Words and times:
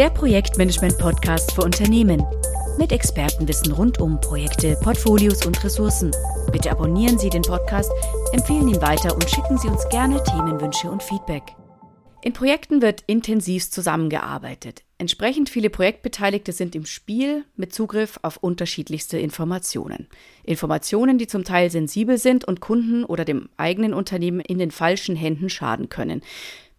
Der 0.00 0.08
Projektmanagement-Podcast 0.08 1.52
für 1.52 1.60
Unternehmen. 1.60 2.24
Mit 2.78 2.90
Expertenwissen 2.90 3.70
rund 3.72 4.00
um 4.00 4.18
Projekte, 4.18 4.78
Portfolios 4.82 5.44
und 5.44 5.62
Ressourcen. 5.62 6.10
Bitte 6.50 6.70
abonnieren 6.70 7.18
Sie 7.18 7.28
den 7.28 7.42
Podcast, 7.42 7.92
empfehlen 8.32 8.66
ihn 8.66 8.80
weiter 8.80 9.12
und 9.12 9.28
schicken 9.28 9.58
Sie 9.58 9.68
uns 9.68 9.86
gerne 9.90 10.22
Themenwünsche 10.24 10.90
und 10.90 11.02
Feedback. 11.02 11.42
In 12.22 12.32
Projekten 12.32 12.80
wird 12.80 13.04
intensiv 13.08 13.70
zusammengearbeitet. 13.70 14.84
Entsprechend 14.96 15.50
viele 15.50 15.68
Projektbeteiligte 15.68 16.52
sind 16.52 16.74
im 16.74 16.86
Spiel 16.86 17.44
mit 17.56 17.74
Zugriff 17.74 18.18
auf 18.22 18.38
unterschiedlichste 18.38 19.18
Informationen. 19.18 20.08
Informationen, 20.44 21.18
die 21.18 21.26
zum 21.26 21.44
Teil 21.44 21.70
sensibel 21.70 22.16
sind 22.16 22.46
und 22.46 22.60
Kunden 22.60 23.04
oder 23.04 23.26
dem 23.26 23.50
eigenen 23.58 23.92
Unternehmen 23.92 24.40
in 24.40 24.58
den 24.58 24.70
falschen 24.70 25.14
Händen 25.14 25.50
schaden 25.50 25.90
können. 25.90 26.22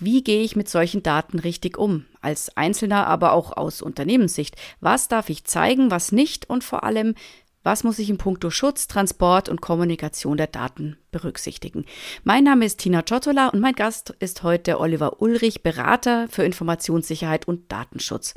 Wie 0.03 0.23
gehe 0.23 0.41
ich 0.41 0.55
mit 0.55 0.67
solchen 0.67 1.03
Daten 1.03 1.37
richtig 1.37 1.77
um? 1.77 2.07
Als 2.21 2.57
Einzelner, 2.57 3.05
aber 3.05 3.33
auch 3.33 3.55
aus 3.55 3.83
Unternehmenssicht. 3.83 4.55
Was 4.79 5.07
darf 5.07 5.29
ich 5.29 5.43
zeigen, 5.43 5.91
was 5.91 6.11
nicht? 6.11 6.49
Und 6.49 6.63
vor 6.63 6.83
allem, 6.83 7.13
was 7.61 7.83
muss 7.83 7.99
ich 7.99 8.09
in 8.09 8.17
puncto 8.17 8.49
Schutz, 8.49 8.87
Transport 8.87 9.47
und 9.47 9.61
Kommunikation 9.61 10.37
der 10.37 10.47
Daten 10.47 10.97
berücksichtigen? 11.11 11.85
Mein 12.23 12.43
Name 12.43 12.65
ist 12.65 12.79
Tina 12.79 13.03
Ciotola 13.03 13.49
und 13.49 13.59
mein 13.59 13.75
Gast 13.75 14.15
ist 14.17 14.41
heute 14.41 14.79
Oliver 14.79 15.21
Ulrich, 15.21 15.61
Berater 15.61 16.27
für 16.29 16.43
Informationssicherheit 16.45 17.47
und 17.47 17.71
Datenschutz. 17.71 18.33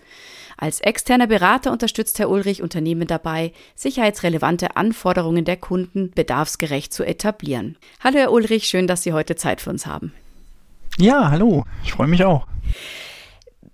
Als 0.58 0.80
externer 0.80 1.28
Berater 1.28 1.72
unterstützt 1.72 2.18
Herr 2.18 2.28
Ulrich 2.28 2.60
Unternehmen 2.60 3.06
dabei, 3.06 3.54
sicherheitsrelevante 3.74 4.76
Anforderungen 4.76 5.46
der 5.46 5.56
Kunden 5.56 6.10
bedarfsgerecht 6.10 6.92
zu 6.92 7.04
etablieren. 7.04 7.78
Hallo 8.00 8.18
Herr 8.18 8.32
Ulrich, 8.32 8.66
schön, 8.66 8.86
dass 8.86 9.02
Sie 9.02 9.14
heute 9.14 9.36
Zeit 9.36 9.62
für 9.62 9.70
uns 9.70 9.86
haben. 9.86 10.12
Ja, 10.98 11.30
hallo, 11.30 11.64
ich 11.82 11.92
freue 11.92 12.06
mich 12.06 12.24
auch. 12.24 12.46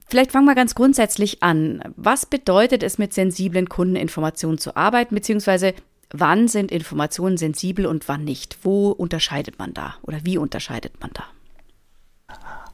Vielleicht 0.06 0.32
fangen 0.32 0.46
wir 0.46 0.56
ganz 0.56 0.74
grundsätzlich 0.74 1.42
an. 1.42 1.82
Was 1.96 2.26
bedeutet 2.26 2.82
es, 2.82 2.98
mit 2.98 3.14
sensiblen 3.14 3.68
Kundeninformationen 3.68 4.58
zu 4.58 4.76
arbeiten, 4.76 5.14
beziehungsweise 5.14 5.72
wann 6.12 6.48
sind 6.48 6.72
Informationen 6.72 7.36
sensibel 7.36 7.86
und 7.86 8.08
wann 8.08 8.24
nicht? 8.24 8.58
Wo 8.62 8.90
unterscheidet 8.90 9.58
man 9.58 9.72
da 9.72 9.94
oder 10.02 10.18
wie 10.24 10.36
unterscheidet 10.36 11.00
man 11.00 11.10
da? 11.14 11.24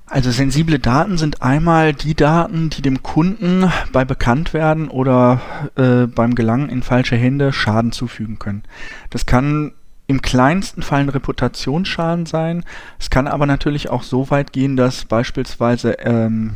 Also 0.06 0.30
sensible 0.30 0.78
Daten 0.78 1.18
sind 1.18 1.42
einmal 1.42 1.92
die 1.92 2.14
Daten, 2.14 2.70
die 2.70 2.80
dem 2.80 3.02
Kunden 3.02 3.70
bei 3.92 4.04
Bekanntwerden 4.04 4.88
oder 4.88 5.40
äh, 5.74 6.06
beim 6.06 6.36
Gelangen 6.36 6.68
in 6.68 6.82
falsche 6.82 7.16
Hände 7.16 7.52
Schaden 7.52 7.90
zufügen 7.90 8.38
können. 8.38 8.62
Das 9.10 9.26
kann 9.26 9.72
im 10.06 10.22
kleinsten 10.22 10.82
Fall 10.82 11.00
ein 11.00 11.08
Reputationsschaden 11.08 12.26
sein. 12.26 12.64
Es 12.98 13.10
kann 13.10 13.26
aber 13.26 13.46
natürlich 13.46 13.90
auch 13.90 14.02
so 14.02 14.30
weit 14.30 14.52
gehen, 14.52 14.76
dass 14.76 15.04
beispielsweise 15.04 15.92
ähm, 16.00 16.54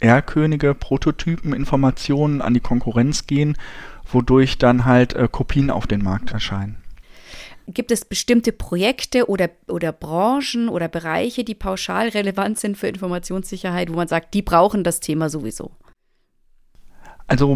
R-Könige, 0.00 0.74
Prototypen, 0.74 1.52
Informationen 1.52 2.42
an 2.42 2.54
die 2.54 2.60
Konkurrenz 2.60 3.26
gehen, 3.26 3.56
wodurch 4.10 4.58
dann 4.58 4.84
halt 4.84 5.14
äh, 5.14 5.28
Kopien 5.30 5.70
auf 5.70 5.86
den 5.86 6.02
Markt 6.02 6.32
erscheinen. 6.32 6.76
Gibt 7.66 7.92
es 7.92 8.04
bestimmte 8.04 8.52
Projekte 8.52 9.28
oder, 9.28 9.48
oder 9.68 9.92
Branchen 9.92 10.68
oder 10.68 10.88
Bereiche, 10.88 11.44
die 11.44 11.54
pauschal 11.54 12.08
relevant 12.08 12.58
sind 12.58 12.76
für 12.76 12.88
Informationssicherheit, 12.88 13.90
wo 13.92 13.96
man 13.96 14.08
sagt, 14.08 14.34
die 14.34 14.42
brauchen 14.42 14.82
das 14.82 14.98
Thema 14.98 15.28
sowieso? 15.28 15.70
Also 17.28 17.54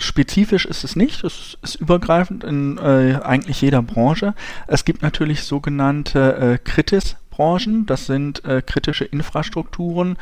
branchenspezifisch 0.00 0.64
ist 0.64 0.82
es 0.82 0.96
nicht, 0.96 1.22
es 1.24 1.58
ist 1.62 1.74
übergreifend 1.76 2.42
in 2.42 2.78
äh, 2.78 3.20
eigentlich 3.22 3.60
jeder 3.60 3.82
Branche. 3.82 4.34
Es 4.66 4.84
gibt 4.86 5.02
natürlich 5.02 5.42
sogenannte 5.44 6.36
äh, 6.36 6.58
Kritis-Branchen, 6.58 7.84
das 7.84 8.06
sind 8.06 8.42
äh, 8.44 8.62
kritische 8.62 9.04
Infrastrukturen, 9.04 10.16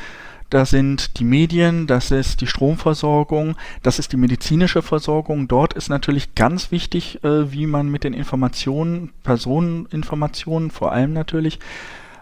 das 0.51 0.71
sind 0.71 1.21
die 1.21 1.25
Medien, 1.25 1.87
das 1.87 2.11
ist 2.11 2.41
die 2.41 2.47
Stromversorgung, 2.49 3.55
das 3.83 4.01
ist 4.01 4.13
die 4.13 4.17
medizinische 4.17 4.83
Versorgung. 4.83 5.47
Dort 5.47 5.75
ist 5.75 5.91
natürlich 5.91 6.35
ganz 6.35 6.73
wichtig, 6.73 7.23
äh, 7.23 7.53
wie 7.53 7.67
man 7.67 7.89
mit 7.89 8.03
den 8.03 8.15
Informationen, 8.15 9.13
Personeninformationen 9.23 10.71
vor 10.73 10.91
allem 10.91 11.13
natürlich, 11.13 11.61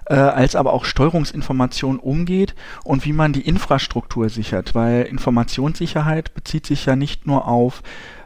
äh, 0.07 0.15
als 0.15 0.57
aber 0.57 0.73
auch 0.73 0.85
Steuerungsinformationen 0.85 2.01
umgeht 2.01 2.55
und 2.85 3.05
wie 3.05 3.13
man 3.13 3.33
die 3.33 3.47
Infrastruktur 3.47 4.29
sichert, 4.29 4.75
weil 4.75 5.03
Informationssicherheit 5.03 6.35
bezieht 6.35 6.67
sich 6.67 6.87
ja 6.87 6.97
nicht 6.97 7.27
nur 7.27 7.47
auf, 7.47 7.83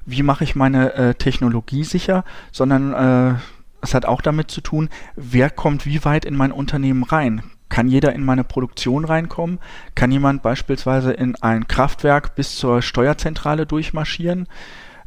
wie 0.07 0.23
mache 0.23 0.45
ich 0.45 0.55
meine 0.55 0.95
äh, 0.95 1.15
Technologie 1.15 1.85
sicher, 1.85 2.25
sondern 2.53 2.93
äh, 3.35 3.39
es 3.83 3.95
hat 3.95 4.05
auch 4.05 4.21
damit 4.21 4.51
zu 4.51 4.61
tun, 4.61 4.89
wer 5.17 5.51
kommt 5.51 5.87
wie 5.87 6.05
weit 6.05 6.25
in 6.25 6.37
mein 6.37 6.53
Unternehmen 6.53 7.03
rein. 7.03 7.43
Kann 7.71 7.89
jeder 7.89 8.13
in 8.13 8.25
meine 8.25 8.45
Produktion 8.45 9.05
reinkommen? 9.05 9.61
Kann 9.95 10.11
jemand 10.11 10.43
beispielsweise 10.43 11.13
in 11.13 11.37
ein 11.37 11.69
Kraftwerk 11.69 12.35
bis 12.35 12.57
zur 12.57 12.83
Steuerzentrale 12.83 13.65
durchmarschieren? 13.65 14.49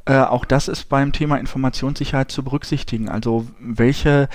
Äh, 0.06 0.20
auch 0.20 0.46
das 0.46 0.70
ist 0.70 0.90
beim 0.90 1.12
Thema 1.12 1.38
Informationssicherheit 1.38 2.32
zu 2.32 2.42
berücksichtigen. 2.44 3.10
Also 3.10 3.48
welche 3.60 4.30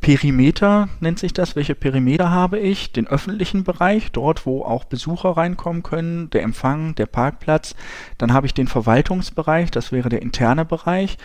Perimeter 0.00 0.88
nennt 1.00 1.18
sich 1.18 1.32
das. 1.32 1.56
Welche 1.56 1.74
Perimeter 1.74 2.30
habe 2.30 2.58
ich? 2.58 2.92
Den 2.92 3.08
öffentlichen 3.08 3.64
Bereich, 3.64 4.12
dort 4.12 4.46
wo 4.46 4.62
auch 4.62 4.84
Besucher 4.84 5.30
reinkommen 5.30 5.82
können, 5.82 6.30
der 6.30 6.42
Empfang, 6.42 6.94
der 6.94 7.06
Parkplatz. 7.06 7.74
Dann 8.16 8.32
habe 8.32 8.46
ich 8.46 8.54
den 8.54 8.68
Verwaltungsbereich, 8.68 9.70
das 9.70 9.90
wäre 9.90 10.08
der 10.08 10.22
interne 10.22 10.64
Bereich. 10.64 11.18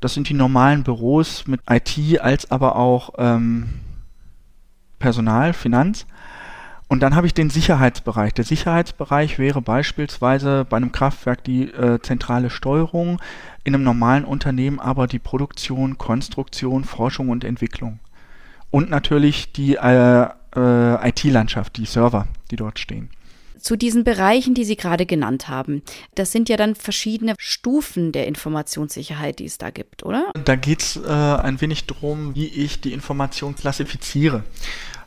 Das 0.00 0.14
sind 0.14 0.28
die 0.28 0.34
normalen 0.34 0.84
Büros 0.84 1.46
mit 1.46 1.60
IT 1.68 2.20
als 2.20 2.50
aber 2.50 2.76
auch 2.76 3.14
ähm, 3.18 3.70
Personal, 4.98 5.54
Finanz. 5.54 6.06
Und 6.88 7.00
dann 7.00 7.14
habe 7.14 7.26
ich 7.26 7.34
den 7.34 7.50
Sicherheitsbereich. 7.50 8.32
Der 8.34 8.44
Sicherheitsbereich 8.44 9.38
wäre 9.38 9.60
beispielsweise 9.60 10.64
bei 10.68 10.78
einem 10.78 10.92
Kraftwerk 10.92 11.44
die 11.44 11.64
äh, 11.64 12.00
zentrale 12.00 12.48
Steuerung, 12.48 13.20
in 13.64 13.74
einem 13.74 13.84
normalen 13.84 14.24
Unternehmen 14.24 14.80
aber 14.80 15.06
die 15.06 15.18
Produktion, 15.18 15.98
Konstruktion, 15.98 16.84
Forschung 16.84 17.28
und 17.28 17.44
Entwicklung. 17.44 18.00
Und 18.70 18.90
natürlich 18.90 19.52
die 19.52 19.76
äh, 19.76 20.28
äh, 20.56 21.08
IT-Landschaft, 21.08 21.76
die 21.76 21.86
Server, 21.86 22.28
die 22.50 22.56
dort 22.56 22.78
stehen 22.78 23.10
zu 23.60 23.76
diesen 23.76 24.04
Bereichen, 24.04 24.54
die 24.54 24.64
Sie 24.64 24.76
gerade 24.76 25.04
genannt 25.04 25.48
haben. 25.48 25.82
Das 26.14 26.32
sind 26.32 26.48
ja 26.48 26.56
dann 26.56 26.74
verschiedene 26.74 27.34
Stufen 27.38 28.12
der 28.12 28.26
Informationssicherheit, 28.26 29.40
die 29.40 29.46
es 29.46 29.58
da 29.58 29.70
gibt, 29.70 30.04
oder? 30.04 30.30
Da 30.44 30.56
geht 30.56 30.80
es 30.80 30.96
äh, 30.96 31.08
ein 31.08 31.60
wenig 31.60 31.86
darum, 31.86 32.34
wie 32.34 32.46
ich 32.46 32.80
die 32.80 32.92
Information 32.92 33.54
klassifiziere. 33.54 34.44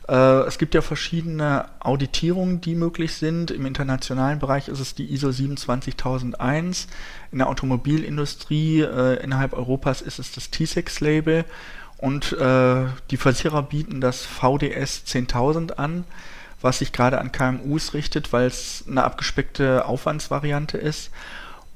Äh, 0.08 0.14
es 0.46 0.58
gibt 0.58 0.74
ja 0.74 0.82
verschiedene 0.82 1.66
Auditierungen, 1.80 2.60
die 2.60 2.74
möglich 2.74 3.14
sind. 3.14 3.50
Im 3.50 3.66
internationalen 3.66 4.38
Bereich 4.38 4.68
ist 4.68 4.80
es 4.80 4.94
die 4.94 5.12
ISO 5.12 5.32
27001. 5.32 6.88
In 7.30 7.38
der 7.38 7.48
Automobilindustrie 7.48 8.80
äh, 8.80 9.22
innerhalb 9.22 9.52
Europas 9.54 10.02
ist 10.02 10.18
es 10.18 10.32
das 10.32 10.52
T6-Label. 10.52 11.44
Und 12.02 12.32
äh, 12.32 12.84
die 13.10 13.16
Versicherer 13.16 13.62
bieten 13.62 14.02
das 14.02 14.26
VDS 14.26 15.04
10000 15.04 15.78
an 15.78 16.04
was 16.62 16.78
sich 16.78 16.92
gerade 16.92 17.20
an 17.20 17.32
KMUs 17.32 17.94
richtet, 17.94 18.32
weil 18.32 18.46
es 18.46 18.84
eine 18.88 19.04
abgespeckte 19.04 19.84
Aufwandsvariante 19.84 20.78
ist. 20.78 21.10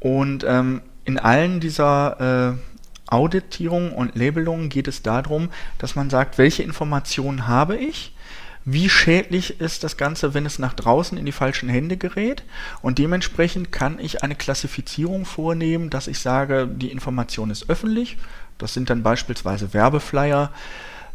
Und 0.01 0.45
ähm, 0.45 0.83
in 1.05 1.19
allen 1.19 1.61
dieser 1.61 2.55
äh, 2.55 3.13
Auditierungen 3.13 3.93
und 3.93 4.17
Labelungen 4.17 4.69
geht 4.69 4.89
es 4.89 5.03
darum, 5.03 5.51
dass 5.79 5.95
man 5.95 6.11
sagt, 6.11 6.39
welche 6.39 6.63
Informationen 6.63 7.47
habe 7.47 7.77
ich, 7.77 8.13
wie 8.65 8.89
schädlich 8.89 9.61
ist 9.61 9.85
das 9.85 9.97
Ganze, 9.97 10.35
wenn 10.35 10.45
es 10.45 10.59
nach 10.59 10.75
draußen 10.75 11.17
in 11.17 11.25
die 11.25 11.33
falschen 11.33 11.69
Hände 11.69 11.97
gerät. 11.97 12.43
Und 12.83 12.99
dementsprechend 12.99 13.71
kann 13.71 14.01
ich 14.01 14.25
eine 14.25 14.35
Klassifizierung 14.35 15.25
vornehmen, 15.25 15.89
dass 15.89 16.09
ich 16.09 16.19
sage, 16.19 16.67
die 16.67 16.91
Information 16.91 17.51
ist 17.51 17.71
öffentlich. 17.71 18.17
Das 18.59 18.75
sind 18.75 18.91
dann 18.91 19.03
beispielsweise 19.03 19.75
Werbeflyer. 19.75 20.51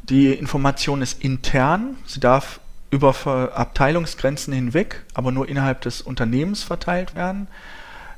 Die 0.03 0.33
Information 0.33 1.01
ist 1.01 1.23
intern. 1.23 1.97
Sie 2.05 2.19
darf 2.19 2.59
über 2.89 3.15
Abteilungsgrenzen 3.55 4.53
hinweg, 4.53 5.03
aber 5.13 5.31
nur 5.31 5.47
innerhalb 5.47 5.81
des 5.81 6.01
Unternehmens 6.01 6.63
verteilt 6.63 7.15
werden. 7.15 7.47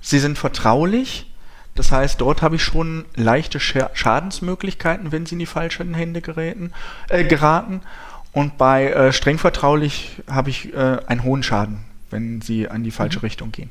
Sie 0.02 0.20
sind 0.20 0.38
vertraulich, 0.38 1.32
das 1.76 1.92
heißt, 1.92 2.22
dort 2.22 2.42
habe 2.42 2.58
ich 2.58 2.64
schon 2.64 3.06
leichte 3.16 3.60
Schadensmöglichkeiten, 3.60 5.12
wenn 5.12 5.26
sie 5.26 5.36
in 5.36 5.40
die 5.40 5.46
falschen 5.46 5.94
Hände 5.94 6.22
geräten, 6.22 6.72
äh, 7.10 7.24
geraten. 7.24 7.82
Und 8.32 8.58
bei 8.58 8.88
äh, 8.88 9.14
streng 9.14 9.38
vertraulich 9.38 10.22
habe 10.30 10.50
ich 10.50 10.74
äh, 10.74 10.98
einen 11.08 11.24
hohen 11.24 11.44
Schaden, 11.44 11.80
wenn 12.14 12.40
sie 12.40 12.70
an 12.70 12.84
die 12.84 12.92
falsche 12.92 13.20
mhm. 13.20 13.26
Richtung 13.26 13.52
gehen. 13.52 13.70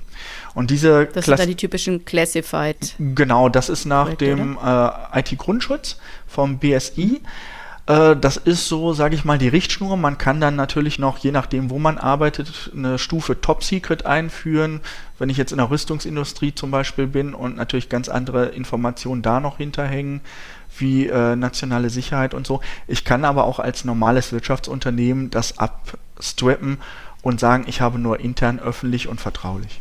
Und 0.55 0.71
diese 0.71 1.07
das 1.07 1.25
sind 1.25 1.39
dann 1.39 1.49
die 1.49 1.55
typischen 1.55 2.05
Classified. 2.05 2.95
Genau, 2.99 3.49
das 3.49 3.71
ist 3.71 3.87
nach 3.87 4.05
Projekte, 4.05 4.27
dem 4.27 4.59
äh, 4.63 5.21
IT-Grundschutz 5.21 5.99
vom 6.27 6.59
BSI. 6.59 7.23
Äh, 7.87 8.17
das 8.17 8.37
ist 8.37 8.69
so, 8.69 8.93
sage 8.93 9.15
ich 9.15 9.25
mal, 9.25 9.39
die 9.39 9.49
Richtschnur. 9.49 9.97
Man 9.97 10.19
kann 10.19 10.41
dann 10.41 10.57
natürlich 10.57 10.99
noch, 10.99 11.19
je 11.19 11.33
nachdem, 11.33 11.71
wo 11.71 11.79
man 11.79 11.99
arbeitet, 11.99 12.71
eine 12.75 12.99
Stufe 12.99 13.41
Top 13.41 13.65
Secret 13.65 14.07
einführen. 14.07 14.81
Wenn 15.19 15.31
ich 15.31 15.37
jetzt 15.37 15.53
in 15.53 15.59
der 15.59 15.71
Rüstungsindustrie 15.71 16.55
zum 16.55 16.71
Beispiel 16.71 17.07
bin 17.07 17.35
und 17.35 17.57
natürlich 17.57 17.89
ganz 17.89 18.09
andere 18.09 18.47
Informationen 18.47 19.23
da 19.23 19.41
noch 19.41 19.59
hinterhängen, 19.59 20.21
wie 20.79 21.07
äh, 21.07 21.37
nationale 21.37 21.91
Sicherheit 21.91 22.35
und 22.35 22.47
so. 22.47 22.61
Ich 22.87 23.05
kann 23.05 23.25
aber 23.25 23.45
auch 23.45 23.59
als 23.59 23.85
normales 23.85 24.33
Wirtschaftsunternehmen 24.33 25.31
das 25.31 25.59
abstrappen 25.59 26.79
und 27.23 27.41
sagen, 27.41 27.65
ich 27.67 27.81
habe 27.81 27.99
nur 27.99 28.21
intern, 28.21 28.59
öffentlich 28.59 29.09
und 29.09 29.21
vertraulich. 29.21 29.81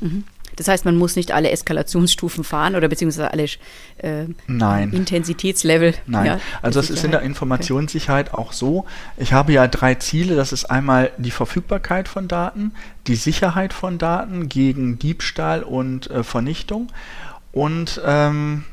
Mhm. 0.00 0.24
Das 0.56 0.68
heißt, 0.68 0.86
man 0.86 0.96
muss 0.96 1.16
nicht 1.16 1.32
alle 1.32 1.50
Eskalationsstufen 1.50 2.42
fahren 2.42 2.76
oder 2.76 2.88
beziehungsweise 2.88 3.30
alle 3.30 3.44
äh, 3.98 4.24
Nein. 4.46 4.90
Intensitätslevel. 4.90 5.94
Nein, 6.06 6.26
ja, 6.26 6.40
also 6.62 6.80
es 6.80 6.88
ist 6.88 7.04
in 7.04 7.10
der 7.10 7.20
Informationssicherheit 7.20 8.32
okay. 8.32 8.40
auch 8.40 8.52
so. 8.52 8.86
Ich 9.18 9.34
habe 9.34 9.52
ja 9.52 9.68
drei 9.68 9.96
Ziele. 9.96 10.34
Das 10.34 10.52
ist 10.52 10.64
einmal 10.64 11.10
die 11.18 11.30
Verfügbarkeit 11.30 12.08
von 12.08 12.26
Daten, 12.26 12.72
die 13.06 13.16
Sicherheit 13.16 13.74
von 13.74 13.98
Daten 13.98 14.48
gegen 14.48 14.98
Diebstahl 14.98 15.62
und 15.62 16.10
äh, 16.10 16.24
Vernichtung 16.24 16.90
und 17.52 18.00
ähm, 18.04 18.64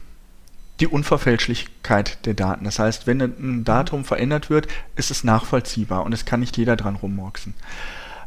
die 0.79 0.87
Unverfälschlichkeit 0.87 2.25
der 2.25 2.33
Daten. 2.33 2.65
Das 2.65 2.79
heißt, 2.79 3.07
wenn 3.07 3.21
ein 3.21 3.63
Datum 3.63 4.05
verändert 4.05 4.49
wird, 4.49 4.67
ist 4.95 5.11
es 5.11 5.23
nachvollziehbar 5.23 6.03
und 6.03 6.13
es 6.13 6.25
kann 6.25 6.39
nicht 6.39 6.57
jeder 6.57 6.75
dran 6.75 6.95
rummorksen. 6.95 7.53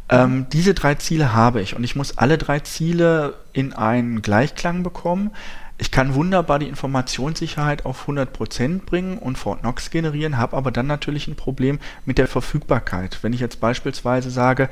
Ähm, 0.09 0.47
diese 0.53 0.73
drei 0.75 0.95
Ziele 0.95 1.35
habe 1.35 1.61
ich 1.61 1.75
und 1.75 1.83
ich 1.83 1.97
muss 1.97 2.17
alle 2.17 2.39
drei 2.39 2.61
Ziele 2.61 3.35
in 3.53 3.73
einen 3.73 4.23
Gleichklang 4.23 4.85
bekommen. 4.85 5.33
Ich 5.79 5.91
kann 5.91 6.15
wunderbar 6.15 6.59
die 6.59 6.69
Informationssicherheit 6.69 7.85
auf 7.85 8.09
100% 8.09 8.87
bringen 8.87 9.19
und 9.19 9.37
Fort 9.37 9.61
Knox 9.61 9.91
generieren, 9.91 10.39
habe 10.39 10.57
aber 10.57 10.71
dann 10.71 10.87
natürlich 10.87 11.29
ein 11.29 11.37
Problem 11.37 11.79
mit 12.07 12.17
der 12.17 12.29
Verfügbarkeit. 12.29 13.19
Wenn 13.21 13.35
ich 13.35 13.41
jetzt 13.41 13.61
beispielsweise 13.61 14.31
sage, 14.31 14.71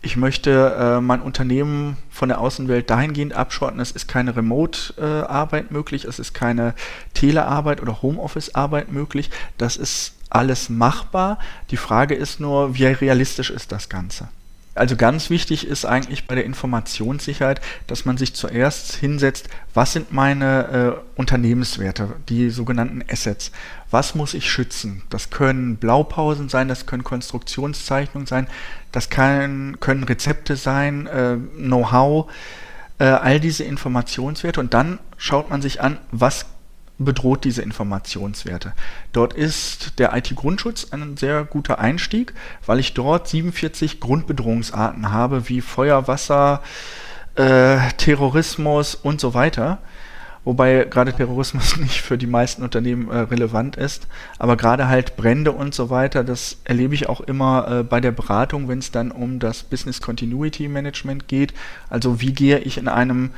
ich 0.00 0.16
möchte 0.16 0.76
äh, 0.78 1.00
mein 1.00 1.22
Unternehmen 1.22 1.96
von 2.08 2.28
der 2.28 2.40
Außenwelt 2.40 2.88
dahingehend 2.88 3.32
abschotten, 3.32 3.80
es 3.80 3.90
ist 3.90 4.06
keine 4.06 4.36
Remote-Arbeit 4.36 5.70
äh, 5.70 5.72
möglich, 5.72 6.04
es 6.04 6.20
ist 6.20 6.34
keine 6.34 6.74
Telearbeit 7.14 7.82
oder 7.82 8.02
Homeoffice-Arbeit 8.02 8.92
möglich, 8.92 9.30
das 9.58 9.76
ist 9.76 10.14
alles 10.30 10.68
machbar. 10.68 11.38
Die 11.70 11.76
Frage 11.76 12.14
ist 12.14 12.38
nur, 12.38 12.76
wie 12.76 12.84
realistisch 12.84 13.50
ist 13.50 13.72
das 13.72 13.88
Ganze? 13.88 14.28
Also 14.74 14.96
ganz 14.96 15.30
wichtig 15.30 15.66
ist 15.66 15.84
eigentlich 15.84 16.26
bei 16.26 16.34
der 16.34 16.44
Informationssicherheit, 16.44 17.60
dass 17.86 18.04
man 18.04 18.16
sich 18.16 18.34
zuerst 18.34 18.94
hinsetzt, 18.94 19.48
was 19.72 19.92
sind 19.92 20.12
meine 20.12 20.96
äh, 20.96 21.18
Unternehmenswerte, 21.18 22.16
die 22.28 22.50
sogenannten 22.50 23.02
Assets. 23.08 23.52
Was 23.90 24.16
muss 24.16 24.34
ich 24.34 24.50
schützen? 24.50 25.02
Das 25.10 25.30
können 25.30 25.76
Blaupausen 25.76 26.48
sein, 26.48 26.66
das 26.66 26.86
können 26.86 27.04
Konstruktionszeichnungen 27.04 28.26
sein, 28.26 28.48
das 28.90 29.10
kann, 29.10 29.78
können 29.78 30.02
Rezepte 30.02 30.56
sein, 30.56 31.06
äh, 31.06 31.36
Know-how, 31.56 32.30
äh, 32.98 33.04
all 33.04 33.38
diese 33.38 33.62
Informationswerte. 33.62 34.58
Und 34.58 34.74
dann 34.74 34.98
schaut 35.18 35.50
man 35.50 35.62
sich 35.62 35.80
an, 35.80 35.98
was 36.10 36.46
bedroht 36.98 37.44
diese 37.44 37.62
Informationswerte. 37.62 38.72
Dort 39.12 39.32
ist 39.32 39.98
der 39.98 40.14
IT-Grundschutz 40.16 40.92
ein 40.92 41.16
sehr 41.16 41.44
guter 41.44 41.78
Einstieg, 41.78 42.34
weil 42.66 42.78
ich 42.78 42.94
dort 42.94 43.28
47 43.28 44.00
Grundbedrohungsarten 44.00 45.10
habe, 45.10 45.48
wie 45.48 45.60
Feuer, 45.60 46.06
Wasser, 46.06 46.62
äh, 47.34 47.78
Terrorismus 47.96 48.94
und 48.94 49.20
so 49.20 49.34
weiter. 49.34 49.78
Wobei 50.44 50.84
gerade 50.84 51.12
Terrorismus 51.12 51.76
nicht 51.78 52.02
für 52.02 52.18
die 52.18 52.26
meisten 52.26 52.62
Unternehmen 52.62 53.10
äh, 53.10 53.18
relevant 53.18 53.76
ist, 53.76 54.06
aber 54.38 54.56
gerade 54.56 54.88
halt 54.88 55.16
Brände 55.16 55.52
und 55.52 55.74
so 55.74 55.90
weiter, 55.90 56.22
das 56.22 56.58
erlebe 56.64 56.94
ich 56.94 57.08
auch 57.08 57.22
immer 57.22 57.80
äh, 57.80 57.82
bei 57.82 58.00
der 58.00 58.12
Beratung, 58.12 58.68
wenn 58.68 58.78
es 58.78 58.90
dann 58.90 59.10
um 59.10 59.38
das 59.38 59.62
Business 59.62 60.00
Continuity 60.00 60.68
Management 60.68 61.28
geht. 61.28 61.54
Also 61.88 62.20
wie 62.20 62.32
gehe 62.32 62.58
ich 62.58 62.78
in 62.78 62.88
einem 62.88 63.30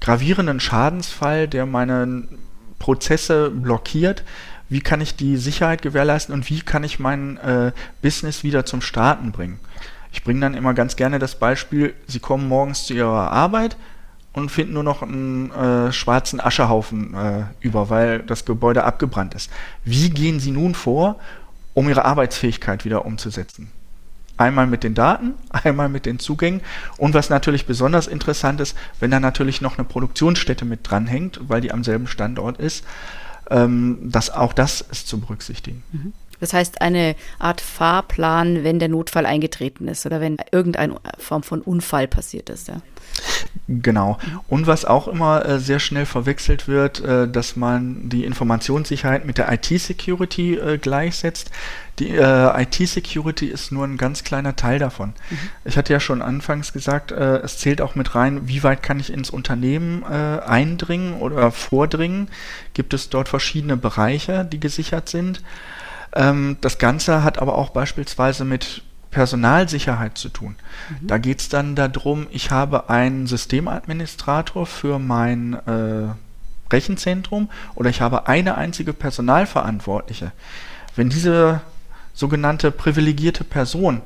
gravierenden 0.00 0.60
Schadensfall, 0.60 1.46
der 1.46 1.66
meinen 1.66 2.38
Prozesse 2.86 3.50
blockiert, 3.50 4.22
wie 4.68 4.78
kann 4.78 5.00
ich 5.00 5.16
die 5.16 5.38
Sicherheit 5.38 5.82
gewährleisten 5.82 6.32
und 6.32 6.48
wie 6.48 6.60
kann 6.60 6.84
ich 6.84 7.00
mein 7.00 7.36
äh, 7.38 7.72
Business 8.00 8.44
wieder 8.44 8.64
zum 8.64 8.80
Starten 8.80 9.32
bringen. 9.32 9.58
Ich 10.12 10.22
bringe 10.22 10.38
dann 10.38 10.54
immer 10.54 10.72
ganz 10.72 10.94
gerne 10.94 11.18
das 11.18 11.36
Beispiel, 11.36 11.94
Sie 12.06 12.20
kommen 12.20 12.46
morgens 12.46 12.86
zu 12.86 12.94
Ihrer 12.94 13.32
Arbeit 13.32 13.76
und 14.34 14.52
finden 14.52 14.74
nur 14.74 14.84
noch 14.84 15.02
einen 15.02 15.50
äh, 15.50 15.90
schwarzen 15.90 16.40
Aschehaufen 16.40 17.12
äh, 17.14 17.42
über, 17.58 17.90
weil 17.90 18.20
das 18.20 18.44
Gebäude 18.44 18.84
abgebrannt 18.84 19.34
ist. 19.34 19.50
Wie 19.84 20.10
gehen 20.10 20.38
Sie 20.38 20.52
nun 20.52 20.76
vor, 20.76 21.18
um 21.74 21.88
Ihre 21.88 22.04
Arbeitsfähigkeit 22.04 22.84
wieder 22.84 23.04
umzusetzen? 23.04 23.72
Einmal 24.36 24.66
mit 24.66 24.84
den 24.84 24.94
Daten, 24.94 25.34
einmal 25.50 25.88
mit 25.88 26.06
den 26.06 26.18
Zugängen 26.18 26.60
und 26.98 27.14
was 27.14 27.30
natürlich 27.30 27.66
besonders 27.66 28.06
interessant 28.06 28.60
ist, 28.60 28.76
wenn 29.00 29.10
da 29.10 29.20
natürlich 29.20 29.60
noch 29.60 29.78
eine 29.78 29.86
Produktionsstätte 29.86 30.64
mit 30.64 30.80
dranhängt, 30.82 31.40
weil 31.48 31.60
die 31.60 31.72
am 31.72 31.84
selben 31.84 32.06
Standort 32.06 32.58
ist, 32.58 32.84
ähm, 33.50 33.98
dass 34.02 34.30
auch 34.30 34.52
das 34.52 34.80
ist 34.80 35.08
zu 35.08 35.20
berücksichtigen. 35.20 35.82
Mhm. 35.92 36.12
Das 36.40 36.52
heißt, 36.52 36.80
eine 36.80 37.16
Art 37.38 37.60
Fahrplan, 37.60 38.64
wenn 38.64 38.78
der 38.78 38.88
Notfall 38.88 39.26
eingetreten 39.26 39.88
ist 39.88 40.06
oder 40.06 40.20
wenn 40.20 40.36
irgendeine 40.52 40.96
Form 41.18 41.42
von 41.42 41.62
Unfall 41.62 42.08
passiert 42.08 42.50
ist. 42.50 42.68
Ja. 42.68 42.80
Genau. 43.68 44.18
Und 44.48 44.66
was 44.68 44.84
auch 44.84 45.08
immer 45.08 45.44
äh, 45.44 45.58
sehr 45.58 45.80
schnell 45.80 46.06
verwechselt 46.06 46.68
wird, 46.68 47.00
äh, 47.00 47.28
dass 47.28 47.56
man 47.56 48.08
die 48.08 48.24
Informationssicherheit 48.24 49.26
mit 49.26 49.38
der 49.38 49.52
IT-Security 49.52 50.54
äh, 50.54 50.78
gleichsetzt. 50.78 51.50
Die 51.98 52.10
äh, 52.10 52.62
IT-Security 52.62 53.46
ist 53.46 53.72
nur 53.72 53.84
ein 53.84 53.96
ganz 53.96 54.22
kleiner 54.22 54.54
Teil 54.54 54.78
davon. 54.78 55.14
Mhm. 55.30 55.38
Ich 55.64 55.76
hatte 55.76 55.92
ja 55.92 55.98
schon 55.98 56.22
anfangs 56.22 56.72
gesagt, 56.72 57.10
äh, 57.10 57.38
es 57.38 57.58
zählt 57.58 57.80
auch 57.80 57.96
mit 57.96 58.14
rein, 58.14 58.46
wie 58.46 58.62
weit 58.62 58.84
kann 58.84 59.00
ich 59.00 59.12
ins 59.12 59.30
Unternehmen 59.30 60.02
äh, 60.02 60.40
eindringen 60.46 61.14
oder 61.14 61.50
vordringen. 61.50 62.28
Gibt 62.74 62.94
es 62.94 63.08
dort 63.08 63.28
verschiedene 63.28 63.76
Bereiche, 63.76 64.44
die 64.44 64.60
gesichert 64.60 65.08
sind. 65.08 65.42
Ähm, 66.16 66.56
das 66.60 66.78
Ganze 66.78 67.22
hat 67.22 67.38
aber 67.38 67.56
auch 67.56 67.70
beispielsweise 67.70 68.44
mit 68.44 68.82
Personalsicherheit 69.10 70.18
zu 70.18 70.28
tun. 70.28 70.56
Mhm. 70.88 71.06
Da 71.06 71.18
geht 71.18 71.40
es 71.40 71.48
dann 71.48 71.76
darum, 71.76 72.26
ich 72.30 72.50
habe 72.50 72.90
einen 72.90 73.26
Systemadministrator 73.26 74.66
für 74.66 74.98
mein 74.98 75.54
äh, 75.54 76.08
Rechenzentrum 76.72 77.48
oder 77.74 77.90
ich 77.90 78.00
habe 78.00 78.26
eine 78.26 78.56
einzige 78.56 78.92
Personalverantwortliche. 78.92 80.32
Wenn 80.96 81.10
diese 81.10 81.60
sogenannte 82.14 82.70
privilegierte 82.70 83.44
Person 83.44 84.02